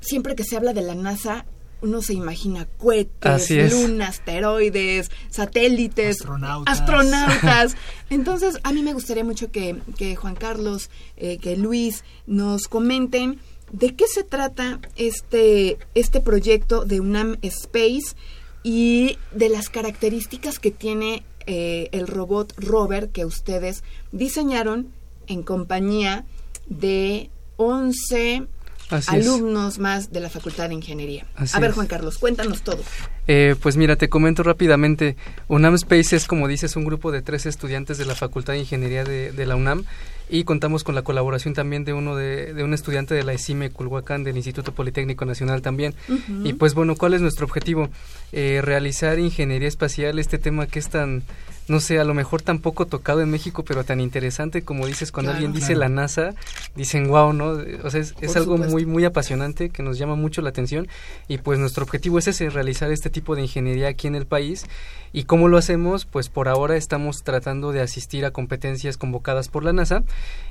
[0.00, 1.44] Siempre que se habla de la NASA,
[1.82, 6.24] uno se imagina cohetes, lunas, asteroides, satélites,
[6.66, 7.76] astronautas.
[8.10, 13.38] Entonces, a mí me gustaría mucho que, Juan Carlos, eh, que Luis nos comenten
[13.72, 18.14] de qué se trata este, este proyecto de UNAM Space
[18.62, 24.92] y de las características que tiene eh, el robot rover que ustedes diseñaron
[25.26, 26.24] en compañía
[26.66, 28.46] de 11
[28.92, 31.26] alumnos más de la Facultad de Ingeniería.
[31.52, 32.80] a ver, Juan Carlos, cuéntanos todo.
[33.28, 35.16] Eh, pues mira, te comento rápidamente.
[35.48, 39.04] UNAM Space es, como dices, un grupo de tres estudiantes de la Facultad de Ingeniería
[39.04, 39.84] de, la UNAM
[40.32, 43.68] y contamos con la colaboración también de uno de, de un estudiante de la ESIME
[43.68, 45.94] Culhuacán del Instituto Politécnico Nacional también.
[46.42, 47.90] Y pues bueno, ¿cuál es nuestro objetivo?
[48.32, 51.22] Eh, realizar ingeniería espacial, este tema que es tan
[51.68, 55.32] no sé, a lo mejor tampoco tocado en México, pero tan interesante como dices, cuando
[55.32, 56.34] alguien dice la NASA,
[56.74, 57.58] dicen wow, ¿no?
[57.84, 60.88] O sea, es, algo muy, muy apasionante que nos llama mucho la atención
[61.28, 64.66] y pues nuestro objetivo es ese, realizar este tipo de ingeniería aquí en el país.
[65.12, 66.06] ¿Y cómo lo hacemos?
[66.06, 70.04] Pues por ahora estamos tratando de asistir a competencias convocadas por la NASA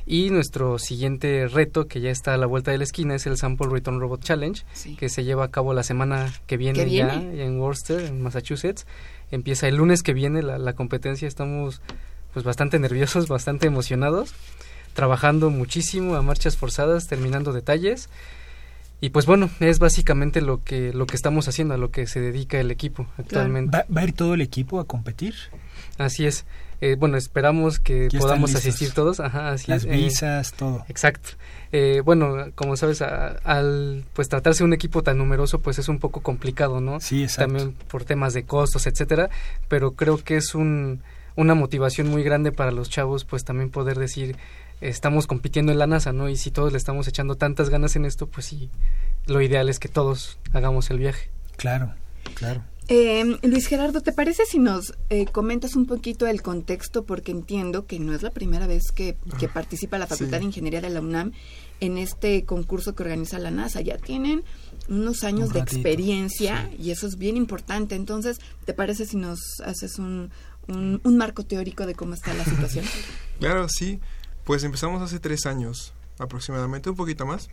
[0.05, 3.37] y nuestro siguiente reto, que ya está a la vuelta de la esquina, es el
[3.37, 4.63] Sample Return Robot Challenge,
[4.97, 8.85] que se lleva a cabo la semana que viene, ya en Worcester, en Massachusetts
[9.31, 11.27] empieza el lunes que viene la, la competencia.
[11.27, 11.81] Estamos
[12.33, 14.33] pues bastante nerviosos, bastante emocionados,
[14.93, 18.09] trabajando muchísimo a marchas forzadas, terminando detalles.
[18.99, 22.21] Y pues bueno, es básicamente lo que lo que estamos haciendo, a lo que se
[22.21, 23.85] dedica el equipo actualmente.
[23.89, 25.33] ¿Va, a ir todo el equipo a competir?
[25.97, 26.45] Así es.
[26.81, 29.19] Eh, bueno, esperamos que podamos asistir todos.
[29.19, 30.83] Ajá, así Las eh, visas, todo.
[30.89, 31.29] Exacto.
[31.71, 35.99] Eh, bueno, como sabes, al pues tratarse de un equipo tan numeroso, pues es un
[35.99, 36.99] poco complicado, ¿no?
[36.99, 37.53] Sí, exacto.
[37.53, 39.29] También por temas de costos, etcétera.
[39.67, 41.03] Pero creo que es un,
[41.35, 44.35] una motivación muy grande para los chavos, pues también poder decir,
[44.81, 46.29] estamos compitiendo en la NASA, ¿no?
[46.29, 48.71] Y si todos le estamos echando tantas ganas en esto, pues sí,
[49.27, 51.29] lo ideal es que todos hagamos el viaje.
[51.57, 51.93] Claro,
[52.33, 52.63] claro.
[52.93, 57.05] Eh, Luis Gerardo, ¿te parece si nos eh, comentas un poquito el contexto?
[57.05, 60.43] Porque entiendo que no es la primera vez que, que ah, participa la Facultad de
[60.43, 61.31] Ingeniería de la UNAM
[61.79, 63.79] en este concurso que organiza la NASA.
[63.79, 64.43] Ya tienen
[64.89, 67.95] unos años de experiencia y eso es bien importante.
[67.95, 70.29] Entonces, ¿te parece si nos haces un,
[70.67, 72.83] un, un marco teórico de cómo está la situación?
[73.39, 74.01] claro, sí.
[74.43, 77.47] Pues empezamos hace tres años aproximadamente, un poquito más,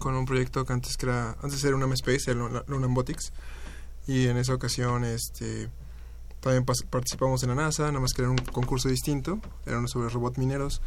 [0.00, 3.32] con un proyecto que antes, que era, antes era una Space, era Luna Botics
[4.10, 5.70] y en esa ocasión este
[6.40, 10.08] también participamos en la NASA, nada más que era un concurso distinto, era uno sobre
[10.08, 10.82] robots mineros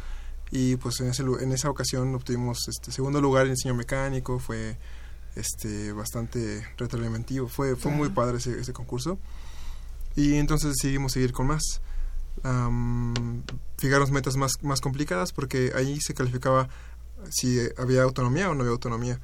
[0.50, 4.76] y pues en, ese, en esa ocasión obtuvimos este segundo lugar en diseño mecánico, fue
[5.36, 9.18] este bastante retroalimentivo, fue fue muy padre ese, ese, concurso
[10.16, 11.80] y entonces decidimos seguir con más.
[12.42, 13.42] Um,
[13.78, 16.68] fijarnos metas más, más complicadas porque ahí se calificaba
[17.30, 19.18] si había autonomía o no había autonomía.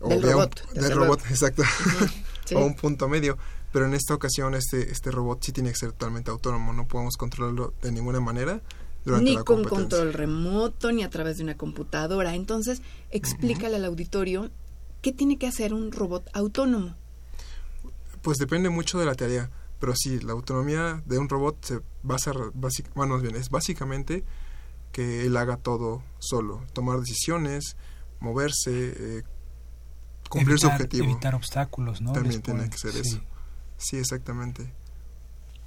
[0.00, 0.72] del robot.
[0.72, 1.64] del robot, exacto.
[2.54, 3.38] O un punto medio.
[3.72, 7.16] Pero en esta ocasión este, este robot sí tiene que ser totalmente autónomo, no podemos
[7.16, 8.60] controlarlo de ninguna manera.
[9.04, 12.34] Durante ni con control remoto, ni a través de una computadora.
[12.34, 14.50] Entonces, explícale al auditorio
[15.00, 16.94] qué tiene que hacer un robot autónomo.
[18.22, 19.50] Pues depende mucho de la tarea,
[19.80, 22.32] pero sí, la autonomía de un robot se basa,
[22.94, 24.22] bueno, bien, es básicamente
[24.92, 27.76] que él haga todo solo, tomar decisiones,
[28.20, 29.22] moverse, eh,
[30.32, 31.04] cumplir su objetivo.
[31.04, 32.12] Evitar obstáculos, ¿no?
[32.12, 33.20] También tiene que ser eso.
[33.76, 34.72] Sí, exactamente.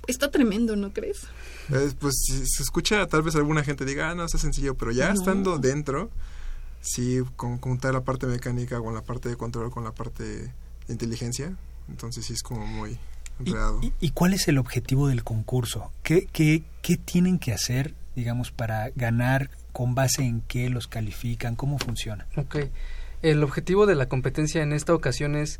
[0.08, 1.28] Está tremendo, ¿no crees?
[2.00, 5.58] pues se escucha, tal vez alguna gente diga, ah, no, está sencillo, pero ya estando
[5.58, 6.12] dentro,
[6.82, 10.52] sí, con juntar la parte mecánica con la parte de control, con la parte de
[10.88, 11.56] inteligencia,
[11.90, 13.00] entonces sí es como muy
[13.40, 13.80] enredado.
[13.82, 15.92] ¿Y, y, cuál es el objetivo del concurso?
[16.04, 19.50] ¿Qué, qué, ¿Qué tienen que hacer, digamos, para ganar?
[19.72, 21.56] ¿Con base en qué los califican?
[21.56, 22.28] ¿Cómo funciona?
[22.38, 22.58] Ok.
[23.22, 25.60] El objetivo de la competencia en esta ocasión es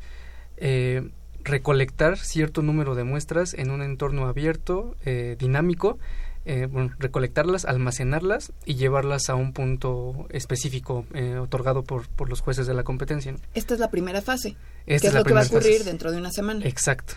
[0.58, 1.10] eh,
[1.44, 6.00] recolectar cierto número de muestras en un entorno abierto, eh, dinámico,
[6.46, 6.68] eh,
[7.00, 11.06] recolectarlas, almacenarlas y llevarlas a un punto específico
[11.40, 13.36] otorgado por, por, los jueces de la competencia.
[13.54, 14.56] Esta es la primera fase.
[14.86, 16.66] Esta es, lo que va a ocurrir dentro de una semana.
[16.66, 17.16] Exacto.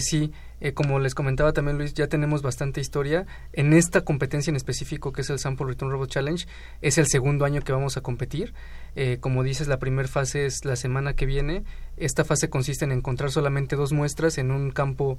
[0.00, 3.26] sí, eh, como les comentaba también Luis, ya tenemos bastante historia.
[3.52, 6.46] En esta competencia en específico, que es el Sample Return Robot Challenge,
[6.82, 8.52] es el segundo año que vamos a competir.
[8.94, 11.64] Eh, como dices, la primera fase es la semana que viene.
[11.96, 15.16] Esta fase consiste en encontrar solamente dos muestras en un campo,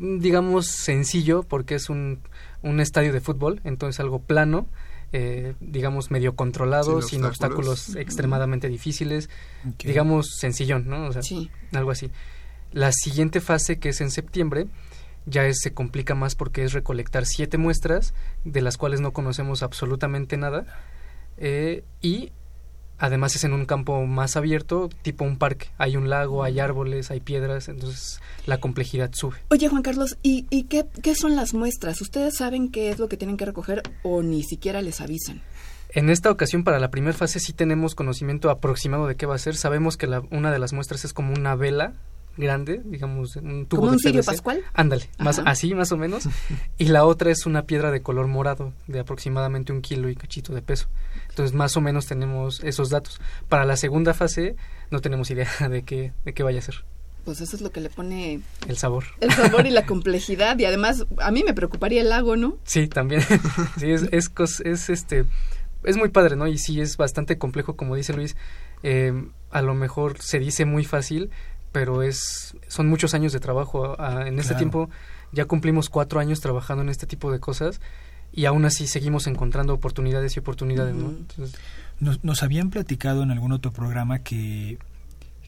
[0.00, 2.20] digamos, sencillo, porque es un,
[2.62, 4.66] un estadio de fútbol, entonces algo plano.
[5.12, 9.28] Eh, digamos medio controlado, sin, obstáculos, extremadamente difíciles,
[9.76, 11.06] digamos sencillón, ¿no?
[11.06, 11.22] O sea,
[11.72, 12.12] algo así.
[12.70, 14.68] La siguiente fase, que es en septiembre,
[15.26, 20.36] ya se complica más porque es recolectar siete muestras, de las cuales no conocemos absolutamente
[20.36, 20.64] nada,
[21.38, 22.30] eh, y
[23.00, 25.68] además es en un campo más abierto, tipo un parque.
[25.78, 29.38] Hay un lago, hay árboles, hay piedras, entonces la complejidad sube.
[29.48, 32.00] Oye, Juan Carlos, ¿y, y qué, qué son las muestras?
[32.00, 35.42] ¿Ustedes saben qué es lo que tienen que recoger o ni siquiera les avisan?
[35.92, 39.38] En esta ocasión, para la primera fase, sí tenemos conocimiento aproximado de qué va a
[39.38, 39.56] ser.
[39.56, 41.94] Sabemos que la, una de las muestras es como una vela
[42.36, 44.62] grande, digamos, un tubo ¿Como de un pascual?
[44.72, 46.28] Ándale, más así más o menos.
[46.78, 50.54] y la otra es una piedra de color morado de aproximadamente un kilo y cachito
[50.54, 50.86] de peso.
[51.28, 53.20] Entonces, más o menos tenemos esos datos.
[53.48, 54.56] Para la segunda fase
[54.90, 56.84] no tenemos idea de qué, de qué vaya a ser.
[57.24, 58.40] Pues eso es lo que le pone...
[58.66, 59.04] El sabor.
[59.20, 60.58] El sabor y la complejidad.
[60.58, 62.56] Y además, a mí me preocuparía el lago, ¿no?
[62.64, 63.20] Sí, también.
[63.78, 64.30] sí, es, es,
[64.64, 65.26] es este
[65.84, 66.46] es muy padre, ¿no?
[66.46, 68.36] Y sí es bastante complejo, como dice Luis.
[68.82, 69.12] Eh,
[69.50, 71.30] a lo mejor se dice muy fácil,
[71.72, 73.96] pero es son muchos años de trabajo.
[74.26, 74.90] en este tiempo
[75.32, 77.80] ya cumplimos cuatro años trabajando en este tipo de cosas
[78.32, 81.12] y aún así seguimos encontrando oportunidades y oportunidades, ¿no?
[81.98, 84.78] nos, nos habían platicado en algún otro programa que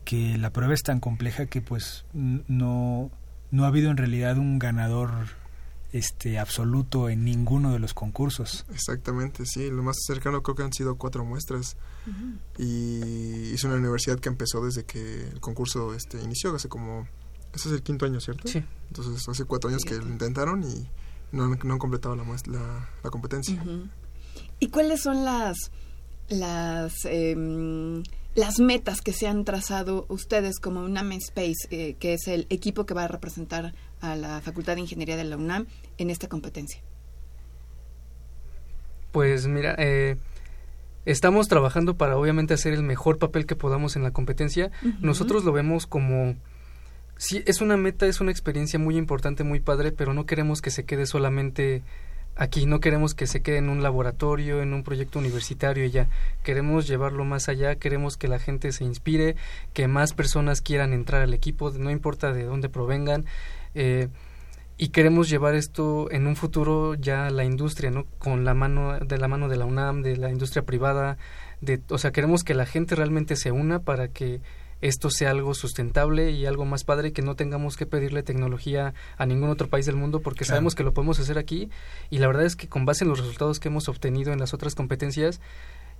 [0.05, 3.11] que la prueba es tan compleja que pues no
[3.51, 5.11] no ha habido en realidad un ganador
[5.93, 8.65] este absoluto en ninguno de los concursos.
[8.73, 9.71] Exactamente, sí.
[9.71, 11.77] Lo más cercano creo que han sido cuatro muestras.
[12.59, 17.07] Y es una universidad que empezó desde que el concurso este inició, hace como...
[17.55, 18.49] Ese es el quinto año, ¿cierto?
[18.49, 18.65] Sí.
[18.89, 20.89] Entonces hace cuatro años que lo intentaron y
[21.31, 23.63] no, no han completado la, la, la competencia.
[24.59, 25.71] ¿Y cuáles son las...
[26.29, 28.03] las eh,
[28.35, 32.87] las metas que se han trazado ustedes como UNAM Space, eh, que es el equipo
[32.87, 36.83] que va a representar a la Facultad de Ingeniería de la UNAM en esta competencia?
[39.13, 40.17] Pues mira, eh,
[41.07, 44.71] estamos trabajando para obviamente hacer el mejor papel que podamos en la competencia.
[45.01, 46.35] Nosotros lo vemos como...
[47.17, 50.71] Sí, es una meta, es una experiencia muy importante, muy padre, pero no queremos que
[50.71, 51.83] se quede solamente
[52.37, 56.09] aquí no queremos que se quede en un laboratorio, en un proyecto universitario y ya.
[56.43, 59.37] Queremos llevarlo más allá, queremos que la gente se inspire,
[59.73, 63.27] que más personas quieran entrar al equipo, no importa de dónde provengan.
[63.75, 64.09] Eh,
[64.79, 68.07] y queremos llevar esto en un futuro ya a la industria, ¿no?
[68.19, 71.19] Con la mano de la mano de la UNAM, de la industria privada,
[71.61, 74.41] de, o sea, queremos que la gente realmente se una para que
[74.81, 79.27] esto sea algo sustentable y algo más padre que no tengamos que pedirle tecnología a
[79.27, 81.71] ningún otro país del mundo porque sabemos que lo podemos hacer aquí
[82.11, 84.53] y la verdad es que con base en los resultados que hemos obtenido en las
[84.53, 85.41] otras competencias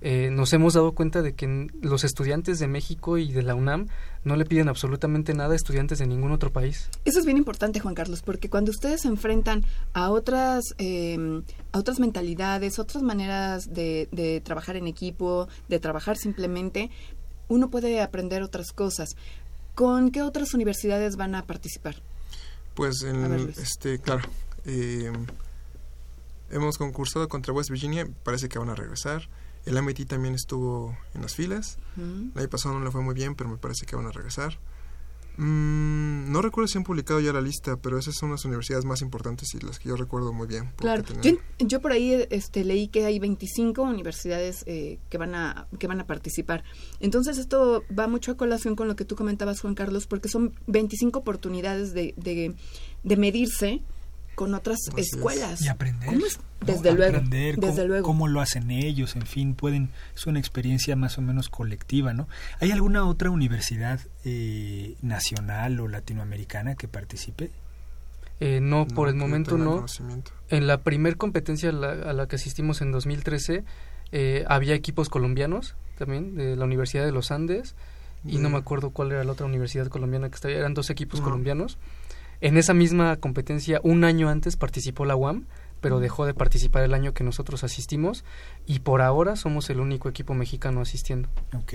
[0.05, 3.87] eh, nos hemos dado cuenta de que los estudiantes de México y de la UNAM
[4.25, 6.89] no le piden absolutamente nada a estudiantes de ningún otro país.
[7.05, 11.79] Eso es bien importante, Juan Carlos, porque cuando ustedes se enfrentan a otras, eh, a
[11.79, 16.91] otras mentalidades, otras maneras de, de trabajar en equipo, de trabajar simplemente,
[17.47, 19.15] uno puede aprender otras cosas.
[19.73, 21.95] ¿Con qué otras universidades van a participar?
[22.73, 24.23] Pues, en, este, claro,
[24.65, 25.11] eh,
[26.51, 29.29] hemos concursado contra West Virginia, parece que van a regresar.
[29.65, 31.77] El MIT también estuvo en las filas.
[31.97, 34.57] El año pasado no le fue muy bien, pero me parece que van a regresar.
[35.37, 39.01] Mm, no recuerdo si han publicado ya la lista, pero esas son las universidades más
[39.01, 40.71] importantes y las que yo recuerdo muy bien.
[40.75, 41.03] Claro,
[41.59, 45.99] yo, por ahí este, leí que hay 25 universidades eh, que, van a, que van
[45.99, 46.63] a participar.
[46.99, 50.53] Entonces esto va mucho a colación con lo que tú comentabas, Juan Carlos, porque son
[50.67, 52.55] 25 oportunidades de, de,
[53.03, 53.81] de medirse
[54.35, 55.61] con otras escuelas.
[55.61, 56.17] Y aprender.
[56.65, 57.17] Desde luego.
[57.17, 58.05] Aprender desde luego.
[58.05, 62.27] cómo lo hacen ellos, en fin, pueden, es una experiencia más o menos colectiva, ¿no?
[62.59, 67.51] ¿Hay alguna otra universidad eh, nacional o latinoamericana que participe?
[68.39, 69.85] Eh, no, por el momento no.
[70.49, 73.63] En la primer competencia a la, que asistimos en 2013
[74.11, 77.75] eh, había equipos colombianos también, de la Universidad de los Andes,
[78.25, 81.21] y no me acuerdo cuál era la otra universidad colombiana que estaba, eran dos equipos
[81.21, 81.77] colombianos.
[82.43, 85.45] En esa misma competencia, un año antes participó la UAM,
[85.79, 88.25] pero dejó de participar el año que nosotros asistimos
[88.65, 91.29] y por ahora somos el único equipo mexicano asistiendo.
[91.55, 91.73] Ok.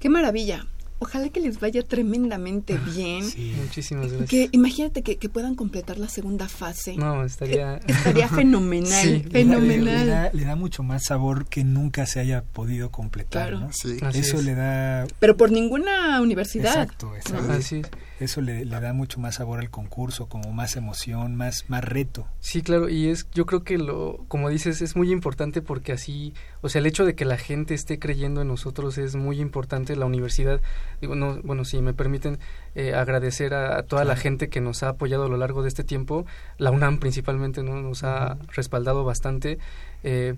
[0.00, 0.66] Qué maravilla.
[1.02, 3.24] Ojalá que les vaya tremendamente ah, bien.
[3.24, 4.28] Sí, muchísimas gracias.
[4.28, 6.94] Que imagínate que, puedan completar la segunda fase.
[6.94, 7.76] No, estaría...
[7.76, 10.30] Eh, estaría fenomenal, fenomenal.
[10.34, 13.60] Le da, mucho más sabor que nunca se haya podido completar, claro.
[13.60, 13.72] ¿no?
[13.72, 13.96] Sí.
[14.12, 15.06] Eso le da...
[15.18, 16.82] Pero por ninguna universidad.
[16.82, 17.52] Exacto, exacto.
[17.52, 17.80] Así
[18.18, 22.26] Eso le, le, da mucho más sabor al concurso, como más emoción, más, más reto.
[22.40, 26.34] Sí, claro, y es, yo creo que lo, como dices, es muy importante porque así,
[26.60, 29.96] o sea, el hecho de que la gente esté creyendo en nosotros es muy importante.
[29.96, 30.60] La universidad
[31.00, 32.38] digo, no, bueno, si me permiten
[32.74, 35.84] eh, agradecer a, toda la gente que nos ha apoyado a lo largo de este
[35.84, 36.26] tiempo,
[36.58, 37.80] la UNAM principalmente ¿no?
[37.80, 39.58] nos ha respaldado bastante.
[40.02, 40.34] Eh,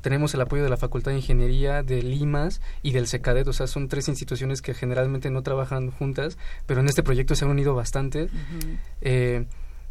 [0.00, 3.68] tenemos el apoyo de la Facultad de Ingeniería, de Limas y del SECADET, o sea,
[3.68, 7.76] son tres instituciones que generalmente no trabajan juntas, pero en este proyecto se han unido
[7.76, 8.28] bastante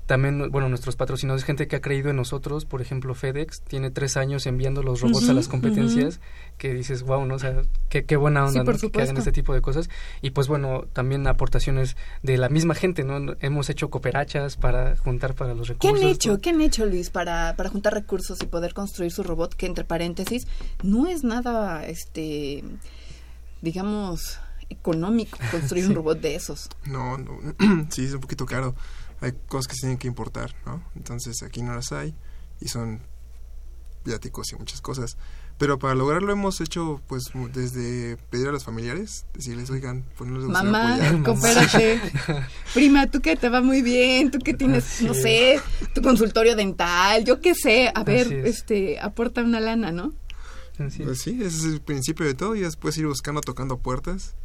[0.07, 4.15] también, bueno, nuestros patrocinadores, gente que ha creído en nosotros, por ejemplo, FedEx, tiene tres
[4.15, 6.21] años enviando los robots a las competencias,
[6.57, 7.35] que dices, wow, ¿no?
[7.35, 9.89] O sea, qué, qué buena onda, Que hagan este tipo de cosas.
[10.21, 13.35] Y pues bueno, también aportaciones de la misma gente, ¿no?
[13.41, 15.99] Hemos hecho cooperachas para juntar para los recursos.
[15.99, 16.39] ¿Qué han hecho?
[16.39, 19.55] ¿Qué han hecho, Luis, para, para juntar recursos y poder construir su robot?
[19.55, 20.47] Que, entre paréntesis,
[20.83, 22.63] no es nada, este,
[23.61, 26.69] digamos, económico construir un robot de esos.
[26.85, 27.39] No, no,
[27.89, 28.75] sí, es un poquito caro
[29.21, 30.83] hay cosas que se tienen que importar, ¿no?
[30.95, 32.13] Entonces aquí no las hay
[32.59, 33.01] y son
[34.05, 35.17] viáticos y muchas cosas.
[35.57, 40.37] Pero para lograrlo hemos hecho, pues, desde pedir a los familiares, decirles, oigan, pues no
[40.37, 41.99] les Mamá, coopérate.
[42.75, 45.59] Prima, tú que te va muy bien, tú que tienes, no sé,
[45.95, 47.91] tu consultorio dental, yo qué sé.
[47.95, 50.13] A ver, este, aporta una lana, ¿no?
[50.77, 54.35] Pues sí, ese es el principio de todo y después ir buscando, tocando puertas.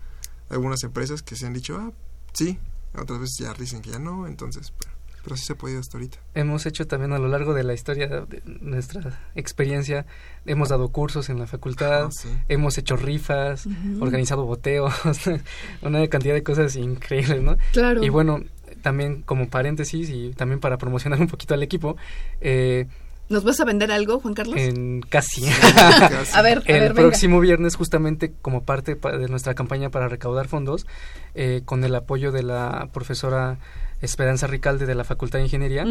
[0.52, 1.92] Algunas empresas que se han dicho, ah,
[2.32, 2.58] sí,
[2.94, 4.92] otras veces ya dicen que ya no, entonces, pero,
[5.24, 6.18] pero sí se ha podido hasta ahorita.
[6.34, 10.06] Hemos hecho también a lo largo de la historia de nuestra experiencia,
[10.46, 13.66] hemos dado cursos en la facultad, ah, hemos hecho rifas,
[14.00, 14.94] organizado boteos,
[15.82, 17.56] una cantidad de cosas increíbles, ¿no?
[17.72, 18.04] Claro.
[18.04, 18.42] Y bueno,
[18.82, 21.96] también como paréntesis y también para promocionar un poquito al equipo,
[22.40, 22.86] eh,
[23.32, 24.56] ¿Nos vas a vender algo, Juan Carlos?
[24.58, 25.42] En casi.
[26.34, 30.86] a ver, el próximo viernes, justamente como parte de nuestra campaña para recaudar fondos,
[31.34, 33.58] eh, con el apoyo de la profesora
[34.02, 35.86] Esperanza Ricalde de la Facultad de Ingeniería,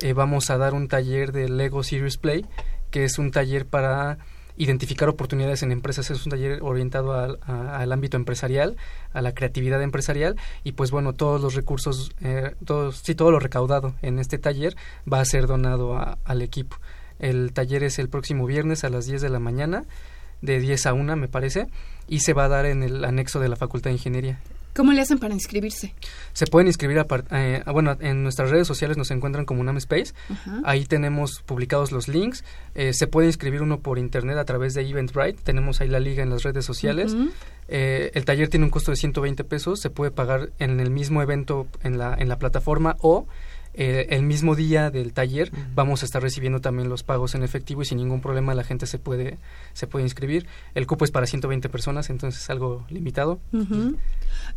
[0.00, 2.46] eh, vamos a dar un taller de Lego Serious Play,
[2.90, 4.16] que es un taller para
[4.56, 6.10] identificar oportunidades en empresas.
[6.10, 8.76] Es un taller orientado al, ámbito empresarial,
[9.12, 12.54] a la creatividad empresarial y pues bueno, todos los recursos, eh,
[12.92, 14.76] sí, todo lo recaudado en este taller
[15.10, 16.76] va a ser donado al equipo.
[17.18, 19.84] El taller es el próximo viernes a las 10 de la mañana,
[20.42, 21.68] de 10 a 1 me parece,
[22.08, 24.38] y se va a dar en el anexo de la Facultad de Ingeniería.
[24.76, 25.94] ¿Cómo le hacen para inscribirse?
[26.34, 30.12] Se pueden inscribir, a, eh, bueno, en nuestras redes sociales nos encuentran como UNAM Space.
[30.64, 32.44] Ahí tenemos publicados los links.
[32.74, 35.40] Eh, se puede inscribir uno por internet a través de Eventbrite.
[35.42, 37.16] Tenemos ahí la liga en las redes sociales.
[37.68, 39.80] Eh, el taller tiene un costo de 120 pesos.
[39.80, 43.26] Se puede pagar en el mismo evento en la, en la plataforma o
[43.76, 47.82] eh, el mismo día del taller vamos a estar recibiendo también los pagos en efectivo
[47.82, 49.38] y sin ningún problema la gente se puede
[49.74, 50.46] se puede inscribir.
[50.74, 53.38] El cupo es para 120 personas, entonces es algo limitado.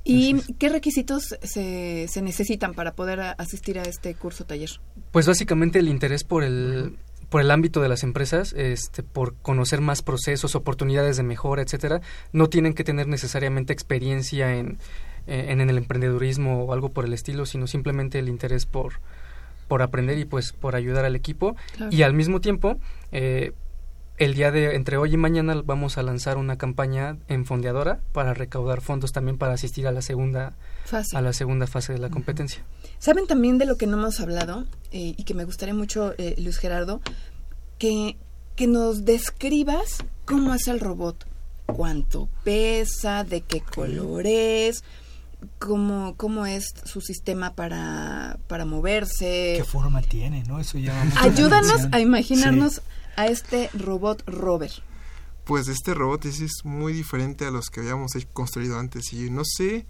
[0.04, 4.70] ¿Y qué requisitos se, se necesitan para poder asistir a este curso taller?
[5.12, 6.98] Pues básicamente el interés por el
[7.30, 12.02] por el ámbito de las empresas, este, por conocer más procesos, oportunidades de mejora, etcétera,
[12.34, 14.80] no tienen que tener necesariamente experiencia en,
[15.30, 18.94] eh, en, el emprendedurismo o algo por el estilo, sino simplemente el interés por,
[19.68, 21.56] por aprender y pues por ayudar al equipo.
[21.92, 22.78] Y al mismo tiempo,
[23.12, 23.54] eh,
[24.18, 28.34] el día de entre hoy y mañana vamos a lanzar una campaña en fondeadora para
[28.34, 30.54] recaudar fondos también para asistir a la segunda
[30.86, 32.64] fase, a la segunda fase de la competencia.
[32.98, 36.58] Saben también de lo que no hemos hablado eh, y que me gustaría mucho, Luis
[36.58, 37.02] Gerardo,
[37.78, 38.18] que,
[38.56, 41.28] que nos describas cómo es el robot,
[41.68, 44.84] cuánto pesa, de qué color es,
[45.58, 49.56] cómo, cómo es su sistema para, para moverse.
[49.58, 50.60] ¿Qué forma tiene, no?
[50.60, 50.78] Eso
[51.18, 52.82] Ayúdanos a imaginarnos
[53.16, 54.72] a este robot rover.
[55.46, 59.44] Pues este robot es, es muy diferente a los que habíamos construido antes y no
[59.44, 59.86] sé,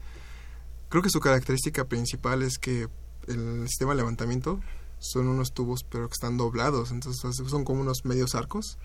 [0.88, 2.88] creo que su característica principal es que
[3.28, 4.62] el sistema de levantamiento
[5.00, 8.78] son unos tubos pero que están doblados, entonces son como unos medios arcos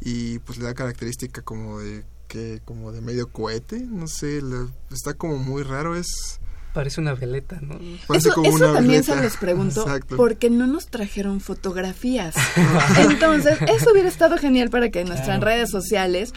[0.00, 4.40] y pues le da característica como de que como de medio cohete, no sé,
[4.92, 6.38] está como muy raro, es...
[6.74, 7.78] Parece una veleta, ¿no?
[8.06, 9.84] Parece eso, eso también se los pregunto,
[10.16, 12.36] porque no nos trajeron fotografías.
[12.98, 16.32] Entonces, eso hubiera estado genial para que en nuestras redes sociales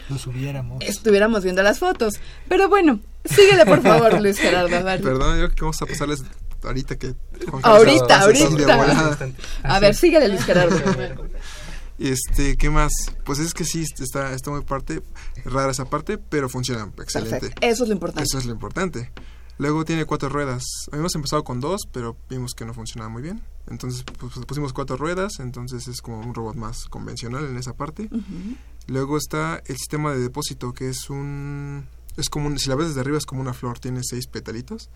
[0.80, 2.14] estuviéramos viendo las fotos.
[2.48, 4.70] Pero bueno, síguele por favor, Luis Gerardo.
[4.70, 6.24] Perdón, yo creo que vamos a pasarles
[6.64, 7.14] ahorita que...
[7.62, 9.28] ahorita, ahorita.
[9.62, 10.76] A ver, síguele, Luis Gerardo.
[11.98, 12.92] Este, ¿qué más?
[13.24, 15.02] Pues es que sí, está, está muy parte,
[15.44, 17.54] rara esa parte, pero funciona excelente.
[17.60, 18.22] Eso es lo importante.
[18.24, 19.12] Eso es lo importante.
[19.58, 20.64] Luego tiene cuatro ruedas.
[20.90, 23.42] Habíamos empezado con dos, pero vimos que no funcionaba muy bien.
[23.68, 28.08] Entonces pues, pusimos cuatro ruedas, entonces es como un robot más convencional en esa parte.
[28.88, 31.86] Luego está el sistema de depósito, que es un...
[32.16, 34.90] Es como un, si la ves desde arriba es como una flor, tiene seis petalitos.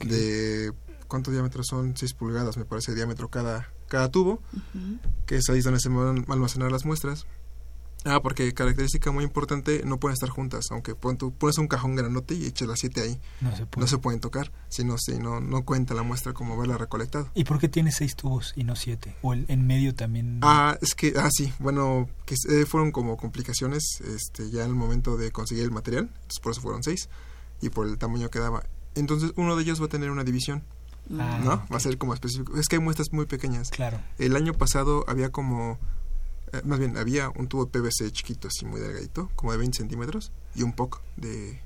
[0.00, 0.72] De...
[1.08, 1.96] ¿Cuántos diámetros son?
[1.96, 4.42] Seis pulgadas, me parece, el diámetro cada, cada tubo,
[5.26, 7.26] que es ahí donde se van a almacenar las muestras.
[8.06, 12.44] Ah, porque característica muy importante, no pueden estar juntas, aunque pones un cajón granote y
[12.44, 13.18] echas las siete ahí.
[13.76, 17.30] No se, pueden tocar, sino si no, no cuenta la muestra como haberla recolectado.
[17.34, 19.16] ¿Y por qué tiene seis tubos y no siete?
[19.22, 20.40] ¿O el, en medio también?
[20.42, 24.76] Ah, es que, ah, sí, bueno, que eh, fueron como complicaciones este, ya en el
[24.76, 27.08] momento de conseguir el material, entonces por eso fueron seis,
[27.62, 28.64] y por el tamaño que daba.
[28.94, 30.62] Entonces uno de ellos va a tener una división
[31.18, 31.66] Ah, ¿No?
[31.70, 32.56] Va a ser como específico.
[32.58, 33.70] Es que hay muestras muy pequeñas.
[33.70, 34.00] Claro.
[34.18, 35.78] El año pasado había como.
[36.52, 40.32] Eh, más bien, había un tubo PVC chiquito, así muy delgadito, como de 20 centímetros,
[40.54, 41.60] y un poco de,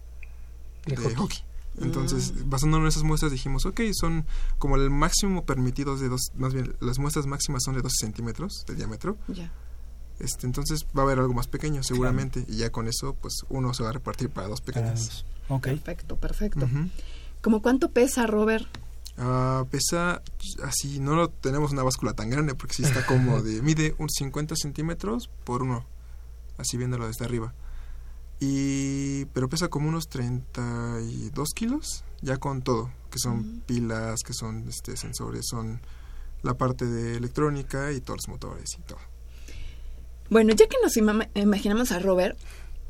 [0.86, 1.38] de, hockey.
[1.80, 2.50] Entonces, mm.
[2.50, 4.26] basándonos en esas muestras, dijimos, ok, son
[4.58, 8.64] como el máximo permitido de dos, más bien, las muestras máximas son de 12 centímetros
[8.66, 9.16] de diámetro.
[9.28, 9.52] Ya.
[10.18, 13.72] Este, entonces va a haber algo más pequeño seguramente y ya con eso pues uno
[13.72, 15.24] se va a repartir para dos pequeñas.
[15.62, 16.68] Perfecto, perfecto.
[17.40, 18.66] ¿Cómo cuánto pesa Robert?
[19.18, 20.22] Uh, pesa
[20.62, 24.08] así, no lo tenemos una báscula tan grande porque sí está como de, mide un
[24.08, 25.84] 50 centímetros por uno,
[26.56, 27.52] así viéndolo desde arriba.
[28.40, 34.68] Y, pero pesa como unos 32 kilos, ya con todo, que son pilas, que son
[34.68, 35.80] este, sensores, son
[36.42, 38.98] la parte de electrónica y todos los motores y todo.
[40.30, 42.38] Bueno, ya que nos imaginamos a Robert,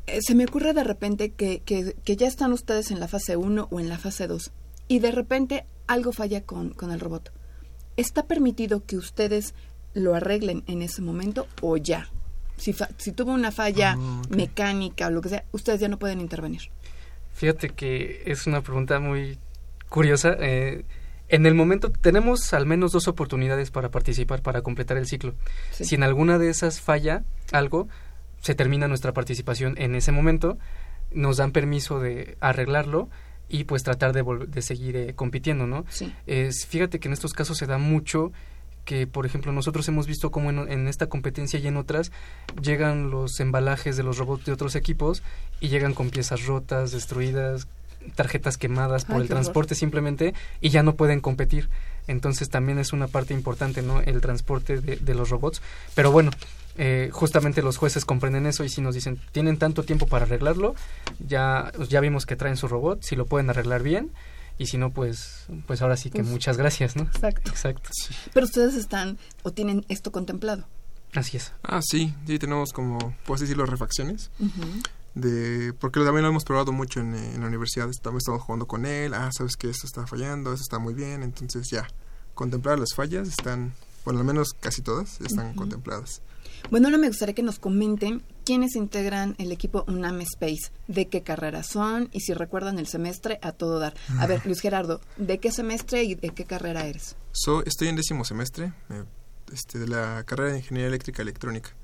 [0.07, 3.67] eh, se me ocurre de repente que, que, ya están ustedes en la fase 1
[3.71, 4.51] o en la fase 2
[4.87, 7.31] y de repente algo falla con, con el robot.
[7.97, 9.55] ¿Está permitido que ustedes
[9.93, 12.09] lo arreglen en ese momento o ya?
[12.57, 16.21] Si, si tuvo una falla ah, mecánica o lo que sea, ustedes ya no pueden
[16.21, 16.61] intervenir.
[17.33, 19.39] Fíjate que es una pregunta muy
[19.89, 20.35] curiosa.
[20.39, 20.85] Eh,
[21.27, 25.33] en el momento tenemos al menos dos oportunidades para participar, para completar el ciclo.
[25.71, 27.87] Si en alguna de esas falla algo,
[28.41, 30.57] se termina nuestra participación en ese momento,
[31.11, 33.09] nos dan permiso de arreglarlo
[33.49, 35.85] y pues tratar de, de seguir eh, compitiendo, ¿no?
[35.89, 36.13] Sí.
[36.27, 38.31] Es, fíjate que en estos casos se da mucho
[38.85, 42.11] que, por ejemplo, nosotros hemos visto como en, esta competencia y en otras
[42.61, 45.21] llegan los embalajes de los robots de otros equipos
[45.59, 47.67] y llegan con piezas rotas, destruidas,
[48.15, 51.69] tarjetas quemadas por el transporte simplemente y ya no pueden competir.
[52.07, 54.01] Entonces también es una parte importante, ¿no?
[54.01, 55.61] El transporte de, de los robots.
[55.93, 56.31] Pero bueno,
[56.81, 60.75] eh, justamente los jueces comprenden eso y si nos dicen tienen tanto tiempo para arreglarlo,
[61.19, 64.11] ya, ya vimos que traen su robot, si lo pueden arreglar bien
[64.57, 67.03] y si no, pues, pues ahora sí que muchas gracias, ¿no?
[67.03, 67.51] Exacto.
[67.51, 67.89] Exacto.
[68.33, 70.67] Pero ustedes están o tienen esto contemplado.
[71.13, 71.51] Así es.
[71.63, 74.31] Ah, sí, sí, tenemos como, puedes decirlo, refacciones.
[75.15, 78.85] de Porque también lo hemos probado mucho en, en, la universidad, también estamos jugando con
[78.85, 81.85] él, ah, sabes que esto está fallando, esto está muy bien, entonces ya,
[82.35, 83.73] contemplar las fallas están,
[84.05, 86.21] bueno, al menos casi todas están contempladas.
[86.69, 91.21] Bueno, ahora me gustaría que nos comenten quiénes integran el equipo UNAM Space, de qué
[91.21, 93.93] carrera son y si recuerdan el semestre a todo dar.
[94.19, 97.15] A ver, Luis Gerardo, ¿de qué semestre y de qué carrera eres?
[97.31, 99.03] So, estoy en décimo semestre eh,
[99.53, 101.75] este, de la carrera de Ingeniería Eléctrica Electrónica.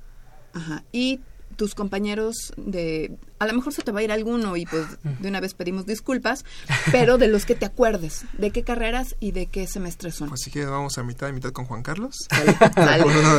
[0.52, 0.84] Ajá.
[0.92, 1.20] ¿Y
[1.56, 3.16] tus compañeros de...
[3.38, 5.84] A lo mejor se te va a ir alguno y pues de una vez pedimos
[5.84, 6.44] disculpas,
[6.90, 10.28] pero de los que te acuerdes, ¿de qué carreras y de qué semestres son?
[10.28, 12.14] Pues que vamos a mitad y mitad con Juan Carlos.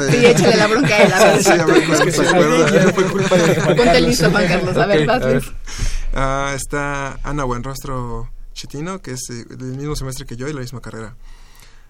[0.10, 1.44] Sí, échale la bronca a él, a ver.
[1.44, 4.86] Sí, a ver, pues, que se fue culpa de Juan Ponte listo, Juan Carlos, a
[4.86, 10.48] ver, vas, uh, está Ana Buenrostro Chetino, que es eh, del mismo semestre que yo
[10.48, 11.16] y la misma carrera.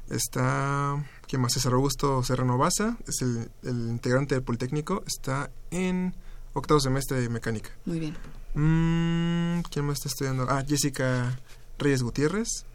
[0.09, 0.97] Está
[1.27, 1.53] ¿Quién más?
[1.53, 6.15] César Augusto Serrano Baza, es el, integrante del Politécnico, está en
[6.53, 7.71] octavo semestre de mecánica.
[7.85, 8.15] Muy bien.
[8.53, 10.47] Mm, ¿Quién más está estudiando?
[10.49, 11.37] Ah, Jessica
[11.77, 12.65] Reyes Gutiérrez,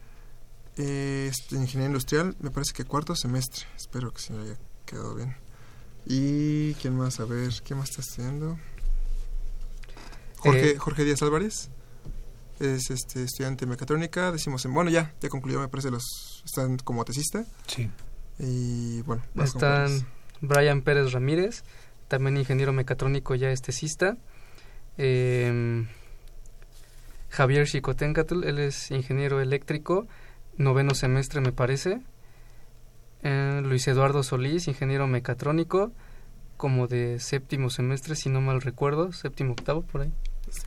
[0.77, 5.35] eh, ingeniería industrial, me parece que cuarto semestre, espero que se haya quedado bien.
[6.05, 7.19] ¿Y quién más?
[7.19, 8.59] A ver, ¿quién más está estudiando?
[10.37, 11.69] Jorge, eh, Jorge Díaz Álvarez
[12.59, 16.77] es este estudiante de mecatrónica, decimos, en, bueno, ya, ya concluyó, me parece, los están
[16.77, 17.45] como tesista.
[17.67, 17.89] Sí.
[18.39, 20.05] Y bueno, están
[20.41, 21.63] Brian Pérez Ramírez,
[22.07, 24.17] también ingeniero mecatrónico ya estesista.
[24.97, 25.85] Eh,
[27.29, 30.07] Javier Chicotencatl, él es ingeniero eléctrico,
[30.57, 32.01] noveno semestre me parece.
[33.23, 35.91] Eh, Luis Eduardo Solís, ingeniero mecatrónico,
[36.57, 40.13] como de séptimo semestre, si no mal recuerdo, séptimo octavo por ahí.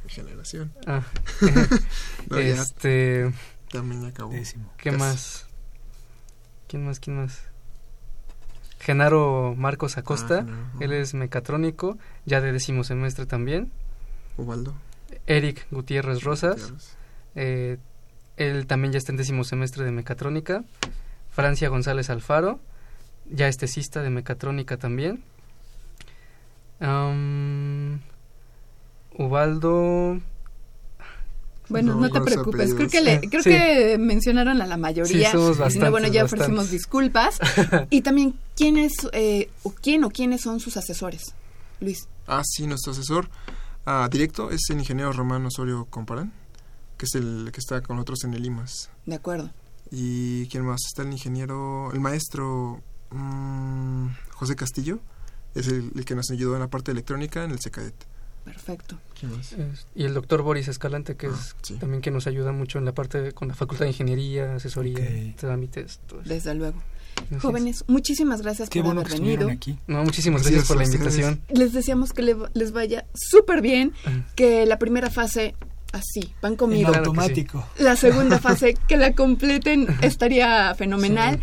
[0.09, 0.73] generación.
[0.87, 1.03] Ah,
[2.37, 3.33] este.
[3.71, 4.33] También acabó.
[4.77, 5.47] ¿Qué más?
[6.67, 6.99] ¿Quién más?
[6.99, 7.43] ¿Quién más?
[8.79, 13.71] Genaro Marcos Acosta, ah, él es mecatrónico, ya de décimo semestre también.
[14.37, 14.75] Ubaldo.
[15.27, 16.97] Eric Gutiérrez Rosas,
[17.35, 17.79] eh,
[18.37, 20.65] él también ya está en décimo semestre de mecatrónica.
[21.31, 22.61] Francia González Alfaro,
[23.31, 25.23] ya es tesista de mecatrónica también.
[29.19, 30.21] Ubaldo
[31.69, 32.75] bueno, no, te preocupes.
[32.75, 35.33] Creo que le, creo que mencionaron a la mayoría.
[35.33, 37.39] Sí, bueno, ya ofrecimos disculpas.
[37.91, 41.35] y también quién es eh, o quién o quiénes son sus asesores,
[41.81, 42.09] Luis.
[42.27, 43.29] Ah, sí, nuestro asesor
[43.85, 46.33] ah, directo es el ingeniero Román Osorio Comparán,
[46.97, 48.91] que es el que está con nosotros en el IMAS.
[49.05, 49.51] De acuerdo.
[49.91, 55.01] Y quién más está el ingeniero, el maestro mm, José Castillo,
[55.55, 57.95] es el, el, que nos ayudó en la parte electrónica en el SECADET.
[58.47, 58.97] Perfecto.
[59.97, 62.93] y el doctor Boris Escalante, que es ah, también que nos ayuda mucho en la
[62.93, 65.99] parte con la Facultad de Ingeniería, asesoría, trámites.
[66.25, 66.81] Desde luego.
[67.41, 69.51] Jóvenes, muchísimas gracias por haber venido.
[69.89, 71.41] No, muchísimas gracias, por la invitación.
[71.49, 72.23] Les deseamos que
[72.55, 73.93] les vaya súper bien,
[74.37, 75.57] que la primera fase
[75.93, 76.95] así, van conmigo.
[76.95, 77.67] automático.
[77.79, 81.41] La segunda fase, que la completen, estaría fenomenal.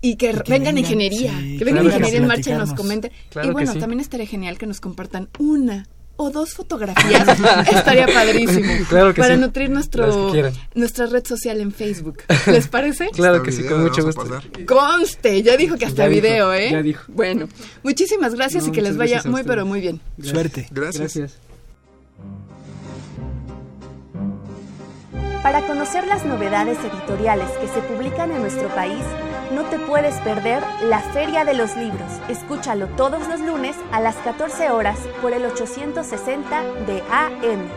[0.00, 3.12] y que, vengan ingeniería, que vengan ingeniería en marcha y nos comenten.
[3.40, 5.86] y bueno, también estaría genial que nos compartan una
[6.20, 7.26] o dos fotografías
[7.72, 8.72] estaría padrísimo
[9.16, 10.32] para nutrir nuestro
[10.74, 12.18] nuestra red social en Facebook.
[12.46, 13.08] ¿Les parece?
[13.14, 14.22] claro que sí, con mucho gusto.
[14.66, 16.70] Conste, ya dijo que hasta video, ¿eh?
[16.70, 17.04] Ya dijo.
[17.08, 17.48] Bueno,
[17.82, 20.00] muchísimas gracias y que les vaya muy pero muy bien.
[20.22, 20.68] Suerte.
[20.70, 21.16] Gracias.
[21.16, 21.38] gracias.
[25.42, 29.02] Para conocer las novedades editoriales que se publican en nuestro país,
[29.52, 32.10] no te puedes perder la Feria de los Libros.
[32.28, 37.68] Escúchalo todos los lunes a las 14 horas por el 860 de AM.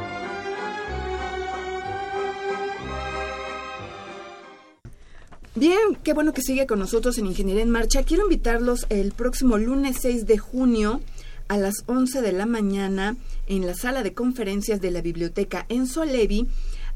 [5.55, 8.03] Bien, qué bueno que sigue con nosotros en Ingeniería en Marcha.
[8.03, 10.99] Quiero invitarlos el próximo lunes 6 de junio
[11.47, 13.15] a las 11 de la mañana
[13.47, 16.47] en la sala de conferencias de la biblioteca en Solevi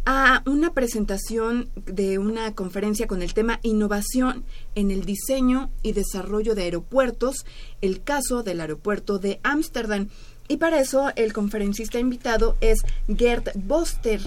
[0.09, 6.55] a una presentación de una conferencia con el tema Innovación en el diseño y desarrollo
[6.55, 7.45] de aeropuertos,
[7.81, 10.07] el caso del aeropuerto de Ámsterdam.
[10.47, 12.83] Y para eso el conferencista invitado es
[13.13, 14.21] Gerd Boster.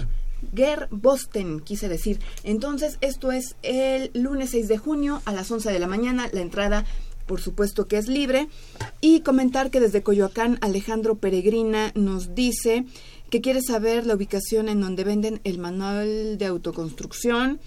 [0.53, 2.19] Gerd Bosten, quise decir.
[2.43, 6.29] Entonces, esto es el lunes 6 de junio a las 11 de la mañana.
[6.31, 6.85] La entrada
[7.31, 8.49] por supuesto que es libre.
[8.99, 12.85] Y comentar que desde Coyoacán Alejandro Peregrina nos dice
[13.31, 17.59] que quiere saber la ubicación en donde venden el manual de autoconstrucción.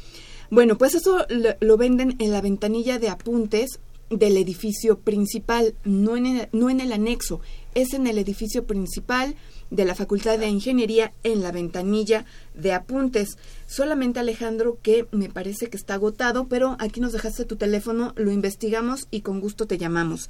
[0.51, 1.27] Bueno, pues eso
[1.61, 6.93] lo, venden en la ventanilla de apuntes del edificio principal, no en, no en el
[6.93, 7.41] anexo,
[7.75, 9.35] es en el edificio principal
[9.71, 13.39] de la Facultad de Ingeniería en la ventanilla de apuntes.
[13.67, 18.31] Solamente Alejandro, que me parece que está agotado, pero aquí nos dejaste tu teléfono, lo
[18.31, 20.29] investigamos y con gusto te llamamos.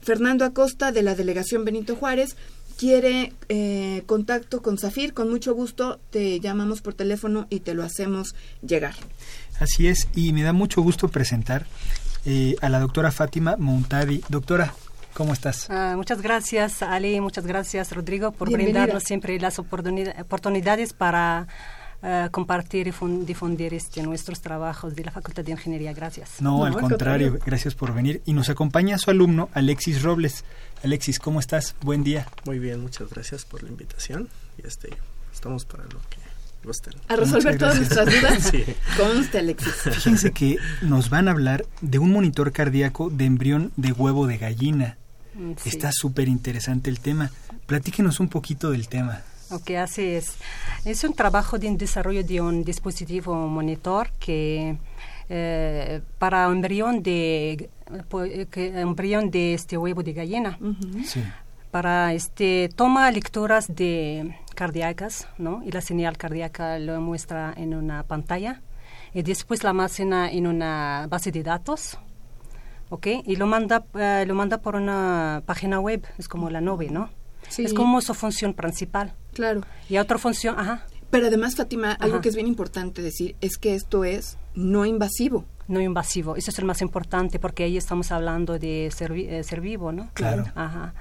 [0.00, 2.36] Fernando Acosta de la Delegación Benito Juárez
[2.76, 7.82] quiere eh, contacto con Zafir, con mucho gusto te llamamos por teléfono y te lo
[7.82, 8.34] hacemos
[8.66, 8.94] llegar.
[9.58, 11.66] Así es, y me da mucho gusto presentar
[12.24, 14.22] eh, a la doctora Fátima Montadi.
[14.28, 14.74] Doctora,
[15.14, 15.70] ¿cómo estás?
[15.70, 21.48] Ah, muchas gracias, Ali, muchas gracias, Rodrigo, por brindarnos siempre las oportunidades para
[22.02, 22.92] eh, compartir y
[23.24, 25.92] difundir este, nuestros trabajos de la Facultad de Ingeniería.
[25.92, 26.40] Gracias.
[26.40, 28.22] No, al, contrario, gracias por venir.
[28.26, 30.44] Y nos acompaña su alumno, Alexis Robles.
[30.84, 31.74] Alexis, ¿cómo estás?
[31.82, 32.26] Buen día.
[32.44, 34.28] Muy bien, muchas gracias por la invitación.
[34.58, 34.90] Y este,
[35.32, 36.18] estamos para lo que
[36.62, 36.94] gusten.
[37.08, 38.42] A resolver todas nuestras dudas.
[38.50, 38.64] sí.
[38.96, 39.72] Conste, Alexis.
[39.72, 44.36] Fíjense que nos van a hablar de un monitor cardíaco de embrión de huevo de
[44.36, 44.98] gallina.
[45.34, 47.30] Mm, Está súper interesante el tema.
[47.66, 49.22] Platíquenos un poquito del tema.
[49.50, 50.36] Ok, así es.
[50.84, 54.76] Es un trabajo de desarrollo de un dispositivo monitor que
[55.28, 57.70] eh, para embrión de
[58.56, 60.58] embrión de este huevo de gallina.
[61.70, 65.62] Para este toma lecturas de cardíacas, ¿no?
[65.64, 68.62] Y la señal cardíaca lo muestra en una pantalla
[69.14, 71.98] y después la almacena en una base de datos.
[72.88, 73.06] ¿Ok?
[73.24, 77.10] Y lo manda, eh, lo manda por una página web, es como la nube, ¿no?
[77.58, 79.14] Es como su función principal.
[79.32, 79.62] Claro.
[79.88, 80.86] Y otra función, ajá.
[81.10, 85.44] Pero además, Fátima, algo que es bien importante decir es que esto es no invasivo.
[85.68, 89.60] No invasivo, eso es el más importante porque ahí estamos hablando de ser, eh, ser
[89.60, 90.10] vivo, ¿no?
[90.14, 90.44] Claro.
[90.54, 90.94] Ajá.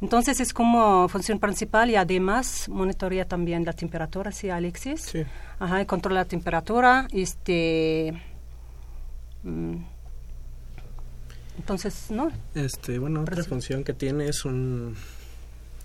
[0.00, 5.00] Entonces es como función principal y además monitorea también la temperatura, ¿sí, Alexis?
[5.00, 5.24] Sí.
[5.58, 8.12] Ajá, y controla la temperatura, este...
[9.42, 9.76] Mm,
[11.56, 12.30] entonces, ¿no?
[12.54, 14.96] Este, bueno, otra función que tiene es un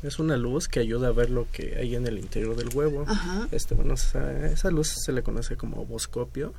[0.03, 3.05] es una luz que ayuda a ver lo que hay en el interior del huevo.
[3.51, 6.53] Este, bueno, esa, luz se le conoce como boscopio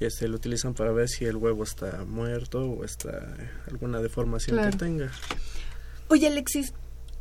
[0.00, 3.36] y este lo utilizan para ver si el huevo está muerto o está
[3.70, 5.10] alguna deformación que tenga.
[6.08, 6.74] Oye, Alexis,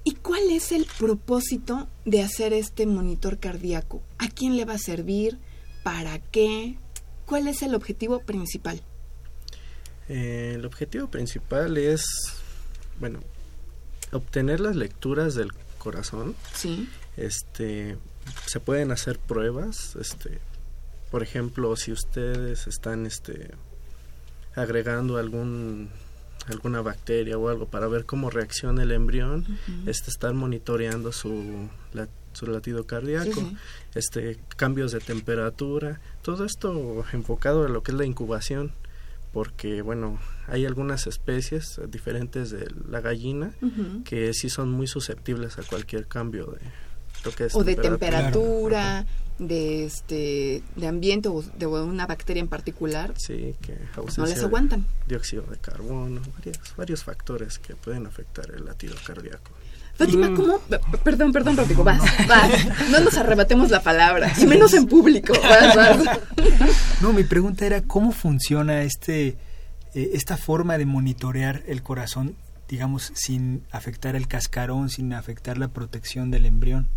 [0.03, 4.01] ¿y cuál es el propósito de hacer este monitor cardíaco?
[4.17, 5.39] ¿A quién le va a servir?
[5.83, 6.77] ¿Para qué?
[7.25, 8.81] ¿Cuál es el objetivo principal?
[10.09, 12.03] Eh, el objetivo principal es,
[12.99, 13.21] bueno,
[14.13, 16.35] obtener las lecturas del corazón.
[16.53, 16.89] Sí.
[17.17, 17.97] Este,
[18.45, 20.39] se pueden hacer pruebas, este,
[21.11, 23.51] por ejemplo, si ustedes están, este,
[24.55, 25.89] agregando algún
[26.47, 29.45] alguna bacteria o algo para ver cómo reacciona el embrión,
[29.85, 31.69] este, estar monitoreando su,
[32.33, 33.41] su latido cardíaco,
[33.95, 38.73] este, cambios de temperatura, todo esto enfocado a lo que es la incubación
[39.33, 43.51] porque bueno, hay algunas especies diferentes de la gallina
[44.05, 46.59] que sí son muy susceptibles a cualquier cambio de
[47.25, 49.05] lo que es o de temperatura,
[49.39, 53.13] de este de ambiente o de una bacteria en particular.
[53.17, 53.75] Sí, que
[54.17, 54.85] no les aguantan.
[55.07, 59.51] Dióxido de carbono, varios, varios factores que pueden afectar el latido cardíaco.
[59.95, 60.35] Fátima, mm.
[60.35, 60.59] ¿cómo?
[61.03, 62.89] Perdón, perdón, Rodrigo, vas, vas.
[62.89, 65.33] No nos arrebatemos la palabra, y menos en público.
[65.41, 66.19] Vas, vas.
[67.01, 69.37] No, mi pregunta era cómo funciona este
[69.93, 72.35] eh, esta forma de monitorear el corazón,
[72.67, 76.87] digamos, sin afectar el cascarón, sin afectar la protección del embrión.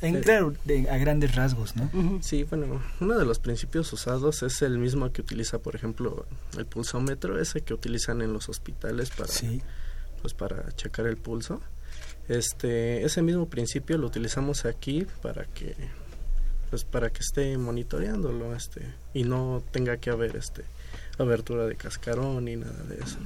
[0.00, 0.54] En, claro,
[0.88, 1.90] a grandes rasgos, ¿no?
[2.22, 6.26] Sí, bueno, uno de los principios usados es el mismo que utiliza, por ejemplo,
[6.56, 9.32] el pulsómetro, ese que utilizan en los hospitales para,
[10.20, 11.60] pues, para checar el pulso.
[12.38, 15.74] Este, ese mismo principio lo utilizamos aquí para que
[16.70, 18.80] pues para que esté monitoreándolo este
[19.12, 20.64] y no tenga que haber este
[21.18, 23.18] abertura de cascarón ni nada de eso.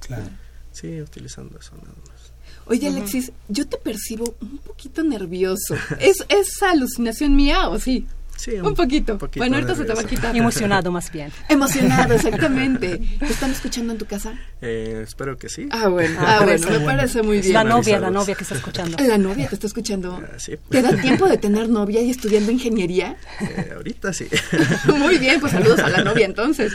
[0.00, 0.24] Claro.
[0.72, 2.32] Sí, utilizando eso nada más.
[2.66, 5.74] Oye, Alexis, yo te percibo un poquito nervioso.
[6.00, 8.06] ¿Es, ¿Es alucinación mía o sí?
[8.36, 9.18] Sí, un, poquito.
[9.36, 10.36] Bueno, ahorita se te va a quitar.
[10.36, 11.32] Emocionado más bien.
[11.48, 13.00] Emocionado, exactamente.
[13.18, 14.34] ¿Te están escuchando en tu casa?
[14.60, 15.68] Eh, espero que sí.
[15.70, 17.52] Ah, bueno, ah, bueno me parece muy bien.
[17.52, 18.96] La novia, la novia que está escuchando.
[19.02, 20.20] La novia que está escuchando.
[20.22, 20.56] Ah, sí.
[20.68, 23.16] ¿Te da tiempo de tener novia y estudiando ingeniería?
[23.40, 24.26] Eh, ahorita sí.
[24.98, 26.72] muy bien, pues saludos a la novia entonces.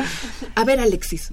[0.55, 1.32] A ver, Alexis.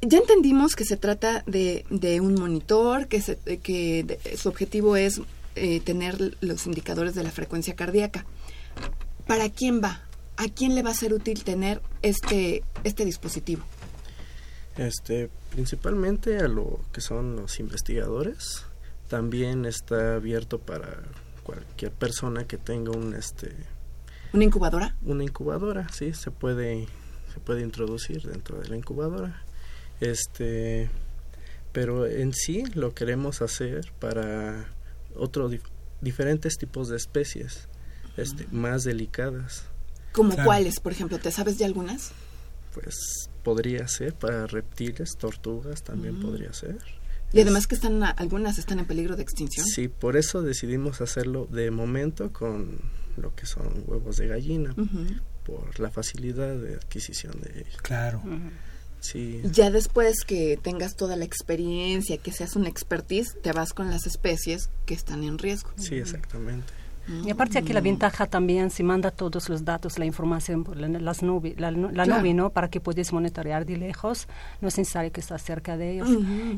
[0.00, 4.96] Ya entendimos que se trata de, de un monitor, que, se, que de, su objetivo
[4.96, 5.20] es
[5.54, 8.24] eh, tener los indicadores de la frecuencia cardíaca.
[9.26, 10.02] ¿Para quién va?
[10.36, 13.62] ¿A quién le va a ser útil tener este, este dispositivo?
[14.76, 18.64] Este, principalmente a lo que son los investigadores.
[19.08, 21.02] También está abierto para
[21.42, 23.54] cualquier persona que tenga un este
[24.32, 24.96] una incubadora.
[25.02, 26.86] Una incubadora, sí, se puede
[27.34, 29.42] se puede introducir dentro de la incubadora.
[30.00, 30.90] Este,
[31.72, 34.66] pero en sí lo queremos hacer para
[35.14, 35.54] otros
[36.00, 37.68] diferentes tipos de especies
[38.16, 39.64] este, más delicadas.
[40.12, 41.18] ¿Como cuáles, por ejemplo?
[41.18, 42.12] ¿Te sabes de algunas?
[42.74, 42.94] Pues
[43.42, 46.78] podría ser para reptiles, tortugas también podría ser.
[47.32, 49.66] Y además que están algunas están en peligro de extinción.
[49.66, 52.78] Sí, por eso decidimos hacerlo de momento con
[53.16, 54.74] lo que son huevos de gallina,
[55.44, 57.76] por la facilidad de adquisición de ellos.
[57.82, 58.22] Claro.
[59.00, 59.40] Sí.
[59.44, 64.06] Ya después que tengas toda la experiencia, que seas un expertise, te vas con las
[64.06, 65.70] especies que están en riesgo.
[65.76, 66.72] Sí, exactamente.
[67.24, 70.88] Y aparte aquí la ventaja también, si manda todos los datos, la información por la,
[70.88, 72.18] las nube, la, la Claro.
[72.20, 72.50] nube, ¿no?
[72.50, 74.28] Para que puedas monitorear de lejos,
[74.60, 76.08] no es necesario que estés cerca de ellos.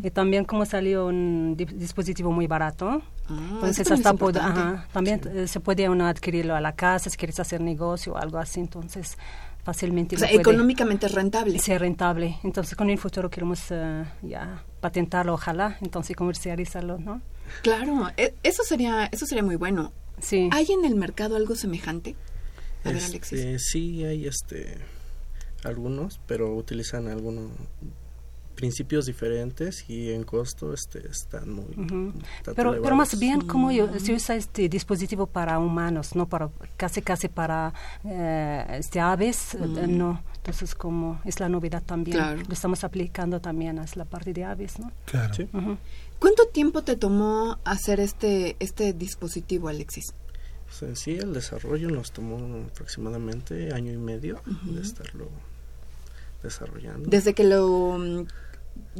[0.03, 4.61] Y también como salió un di- dispositivo muy barato, Ah, entonces hasta importante.
[4.61, 8.16] ajá, también eh, se puede uno adquirirlo a la casa si quieres hacer negocio o
[8.18, 9.16] algo así, entonces
[9.62, 11.59] fácilmente O sea, puede- económicamente rentable.
[11.59, 12.36] ser rentable.
[12.45, 17.22] Entonces con el futuro queremos eh, ya patentarlo, ojalá, entonces comercializarlo, ¿no?
[17.62, 19.90] Claro, e- eso sería eso sería muy bueno.
[20.20, 20.48] Sí.
[20.52, 22.14] ¿Hay en el mercado algo semejante?
[22.84, 23.32] A ver, Alexis.
[23.38, 24.78] Este, sí hay este
[25.64, 27.50] algunos, pero utilizan algunos
[28.54, 31.64] principios diferentes y en costo este están muy
[32.54, 37.02] Pero, pero más bien como yo, se usa este dispositivo para humanos, no para casi
[37.02, 37.72] casi para
[38.04, 40.22] eh, este aves, eh, no.
[40.36, 42.42] Entonces como es la novedad también, Claro.
[42.46, 44.92] lo estamos aplicando también a la parte de aves, ¿no?
[45.06, 45.34] Claro.
[45.34, 45.48] Sí.
[46.18, 50.14] ¿Cuánto tiempo te tomó hacer este este dispositivo, Alexis?
[50.66, 55.28] Pues en sí el desarrollo nos tomó aproximadamente año y medio de estarlo
[56.42, 57.08] desarrollando.
[57.08, 58.26] Desde que lo mm,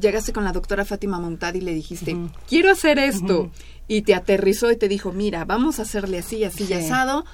[0.01, 2.17] llegaste con la doctora Fátima Montad y le dijiste,
[2.49, 3.51] quiero hacer esto,
[3.89, 6.75] y te aterrizó y te dijo, mira, vamos a hacerle así, así, y Sí.
[6.75, 7.25] asado,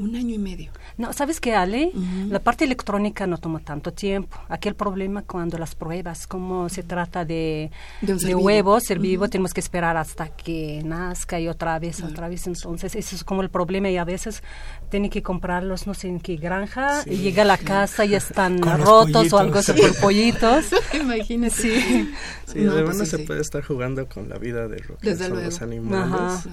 [0.00, 0.70] un año y medio.
[0.98, 1.92] No, ¿sabes qué, Ale?
[2.28, 4.36] La parte electrónica no toma tanto tiempo.
[4.48, 7.70] Aquí el problema cuando las pruebas, como se trata de,
[8.00, 12.46] De huevos, ser vivo, tenemos que esperar hasta que nazca y otra vez, otra vez.
[12.46, 14.42] Entonces, eso es como el problema y a veces
[14.90, 18.60] tiene que comprarlos, no sé en qué granja, y llega a la casa y están
[18.60, 19.90] rotos o algo así pollitos.
[19.92, 20.64] por pollitos.
[21.00, 21.50] Imagínate.
[21.54, 22.10] Sí.
[22.46, 23.26] Sí, No, además pues sí, se sí.
[23.26, 25.46] puede estar jugando con la vida de lo que Desde son luego.
[25.46, 26.48] los animales.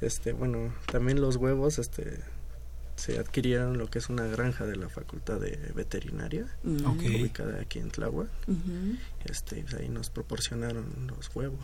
[0.00, 2.18] Este, bueno, también los huevos este
[2.96, 6.86] se adquirieron lo que es una granja de la Facultad de Veterinaria, Mm.
[6.86, 7.00] Ok.
[7.20, 8.28] ubicada aquí en Tláhuac.
[8.46, 8.96] Ujú.
[9.24, 11.58] Este, y ahí nos proporcionaron los huevos.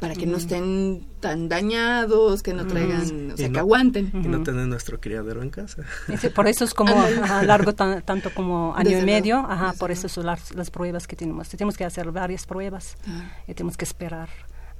[0.00, 4.10] Para que no estén tan dañados, que no traigan, o sea, Y que no- aguanten.
[4.12, 5.84] Y no tener nuestro criadero en casa.
[6.08, 6.92] Ese- Por eso es como
[7.22, 10.70] ajá, largo tan- tanto como año Desde y medio, ajá, por eso son las, las
[10.70, 11.48] pruebas que tenemos.
[11.48, 13.28] Tenemos que hacer varias pruebas Claro.
[13.46, 14.28] y tenemos que esperar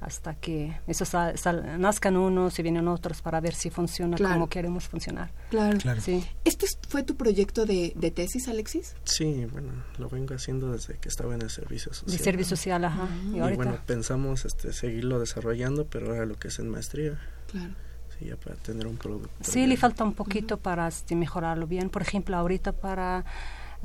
[0.05, 4.35] hasta que esos sal- sal- nazcan unos y vienen otros para ver si funciona Claro.
[4.35, 5.31] como queremos funcionar.
[5.49, 5.77] Claro.
[5.79, 5.99] Claro.
[6.01, 6.23] Sí.
[6.43, 8.95] ¿Este es- fue tu proyecto de, de tesis, Alexis?
[9.03, 12.17] Sí, bueno, lo vengo haciendo desde que estaba en el servicio social.
[12.17, 13.07] De servicio social, ajá.
[13.33, 17.19] Y Y bueno, pensamos este, seguirlo desarrollando, pero ahora lo que es en maestría,
[17.51, 17.73] Claro.
[18.19, 19.29] sí, ya para tener un producto.
[19.41, 21.89] Sí, le falta un poquito para este, mejorarlo bien.
[21.89, 23.25] Por ejemplo, ahorita para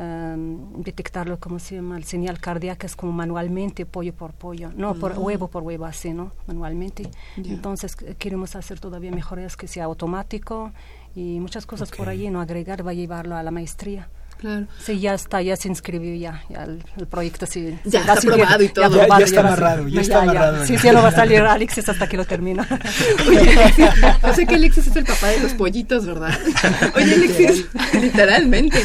[0.01, 1.97] em, detectarlo, ¿cómo se llama?
[1.99, 4.71] El señal cardíaca es como manualmente, pollo por pollo.
[4.75, 6.33] No, por huevo por huevo, así, ¿no?
[6.47, 7.03] Manualmente.
[7.37, 7.53] Ya.
[7.53, 10.73] Entonces, eh, queremos hacer todavía mejoras que sea automático
[11.15, 12.41] y muchas cosas por allí, ¿no?
[12.41, 14.09] Agregar, va a llevarlo a la maestría.
[14.39, 14.67] Claro.
[14.83, 17.79] Sí, ya está, ya se inscribió ya, ya el, el proyecto sí.
[17.85, 18.89] Ya está aprobado y todo.
[18.97, 20.65] ya Ya- ya está amarrado, ya está amarrado.
[20.67, 22.67] Sí, sí, ya no va a salir Alexis hasta que lo termina.
[23.29, 23.87] Oye, Alexis,
[24.23, 26.33] o sea que Alexis es el papá de los pollitos, ¿verdad?
[26.97, 27.67] Oye, Alexis,
[28.01, 28.79] literalmente.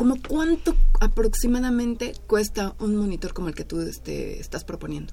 [0.00, 5.12] ¿Cómo cuánto aproximadamente cuesta un monitor como el que tú este, estás proponiendo?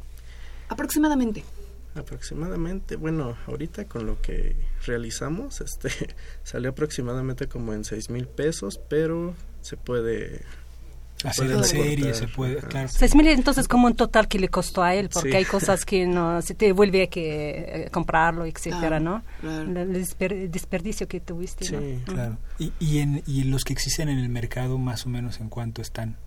[0.70, 1.44] Aproximadamente.
[1.94, 5.90] Aproximadamente, bueno, ahorita con lo que realizamos, este,
[6.46, 10.46] salió aproximadamente como en seis mil pesos, pero se puede
[11.24, 12.88] hacer en serie, se puede, claro.
[12.90, 16.06] Seis mil entonces como un total que le costó a él, porque hay cosas que
[16.06, 19.24] no se te vuelve a que eh, comprarlo, etcétera, ¿no?
[19.44, 19.94] El
[20.52, 21.66] desperdicio que tuviste.
[21.66, 22.38] Sí, claro.
[22.60, 25.82] ¿Y, y, en, ¿Y los que existen en el mercado más o menos en cuánto
[25.82, 26.18] están?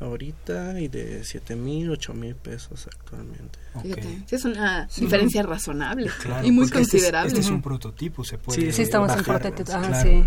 [0.00, 3.58] ahorita y de siete mil, ocho mil pesos actualmente.
[3.74, 4.24] Okay.
[4.30, 6.10] es una diferencia razonable
[6.42, 7.28] y muy considerable.
[7.28, 8.72] Este es, este un prototipo, se puede.
[8.72, 9.72] Sí, estamos en prototipo.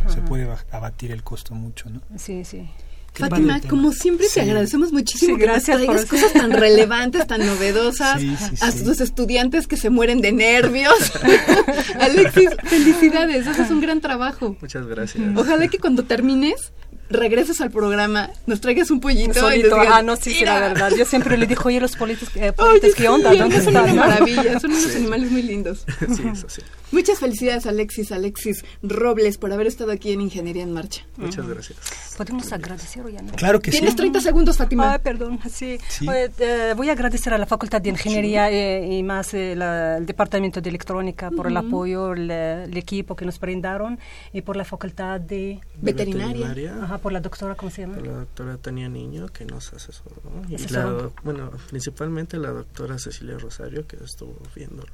[0.08, 2.02] se puede abatir el costo mucho, ¿no?
[2.18, 2.70] Sí, sí.
[3.14, 8.22] Fátima, como siempre te agradecemos muchísimo gracias que nos cosas tan relevantes, tan novedosas,
[8.60, 11.12] a tus estudiantes que se mueren de nervios.
[12.00, 14.58] Alexis, felicidades, haces un gran trabajo.
[14.60, 15.24] Muchas gracias.
[15.36, 16.74] Ojalá que cuando termines
[17.10, 19.34] regreses al programa, nos traigas un pollito.
[19.34, 20.92] Solito, ah, no, sí, sí, la verdad.
[20.98, 22.54] Yo siempre le digo, oye, los politos, eh,
[22.98, 23.34] ¿qué onda?
[23.34, 25.86] ¿Dónde son una maravilla, son unos animales muy lindos.
[26.16, 26.62] Sí, eso sí.
[26.94, 31.02] Muchas felicidades, Alexis, Alexis Robles, por haber estado aquí en Ingeniería en Marcha.
[31.18, 31.80] Muchas gracias.
[32.16, 33.32] ¿Podemos agradecer o ya no?
[33.32, 33.80] Claro que sí.
[33.80, 34.94] Tienes 30 segundos, Fátima.
[34.94, 35.80] Ah, perdón, sí.
[36.08, 39.60] Eh, voy a agradecer a la Facultad de Ingeniería eh, y más el
[40.06, 42.30] Departamento de Electrónica por el apoyo, el,
[42.78, 43.98] equipo que nos brindaron
[44.32, 45.60] y por la Facultad de...
[45.82, 46.54] Veterinaria.
[46.84, 47.98] Ajá, por la doctora, ¿cómo se llama?
[47.98, 50.22] la doctora Tania Niño, que nos asesoró.
[50.50, 54.92] Y la, bueno, principalmente la doctora Cecilia Rosario, que estuvo viéndolo.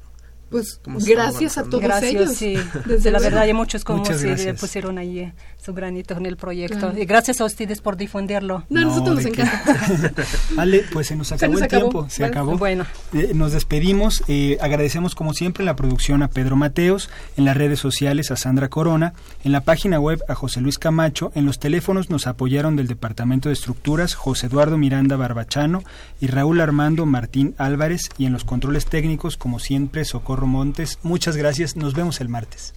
[0.50, 2.32] Pues gracias a todos gracias, ellos.
[2.34, 2.56] Sí.
[2.84, 6.92] Desde la verdad hay muchos como si pusieron ahí su granito en el proyecto.
[6.96, 8.64] Y gracias a ustedes por difundirlo.
[8.68, 9.76] No, nosotros nos encanta.
[10.56, 12.58] vale, pues se nos acabó el tiempo, se acabó.
[12.58, 12.84] Bueno.
[13.12, 17.78] Eh, nos despedimos, eh, agradecemos como siempre la producción a Pedro Mateos, en las redes
[17.78, 22.10] sociales a Sandra Corona, en la página web a José Luis Camacho, en los teléfonos
[22.10, 25.82] nos apoyaron del Departamento de Estructuras José Eduardo Miranda Barbachano
[26.20, 30.04] y Raúl Armando Martín Álvarez y en los controles técnicos como siempre
[30.46, 30.98] Montes.
[31.02, 31.76] Muchas gracias.
[31.76, 32.74] Nos vemos el martes.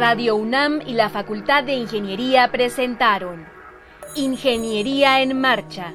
[0.00, 3.44] Radio UNAM y la Facultad de Ingeniería presentaron
[4.16, 5.92] Ingeniería en Marcha.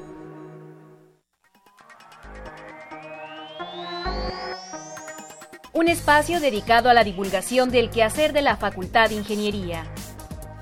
[5.74, 9.86] Un espacio dedicado a la divulgación del quehacer de la Facultad de Ingeniería.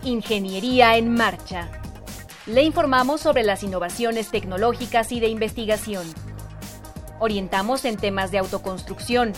[0.04, 1.70] Ingeniería en Marcha.
[2.48, 6.08] Le informamos sobre las innovaciones tecnológicas y de investigación
[7.20, 9.34] orientamos en temas de autoconstrucción,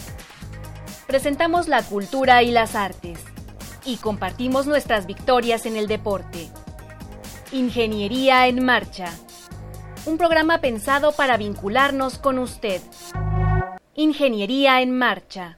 [1.08, 3.20] presentamos la cultura y las artes
[3.86, 6.50] y compartimos nuestras victorias en el deporte.
[7.52, 9.14] Ingeniería en Marcha.
[10.06, 12.82] Un programa pensado para vincularnos con usted.
[13.96, 15.58] Ingeniería en Marcha.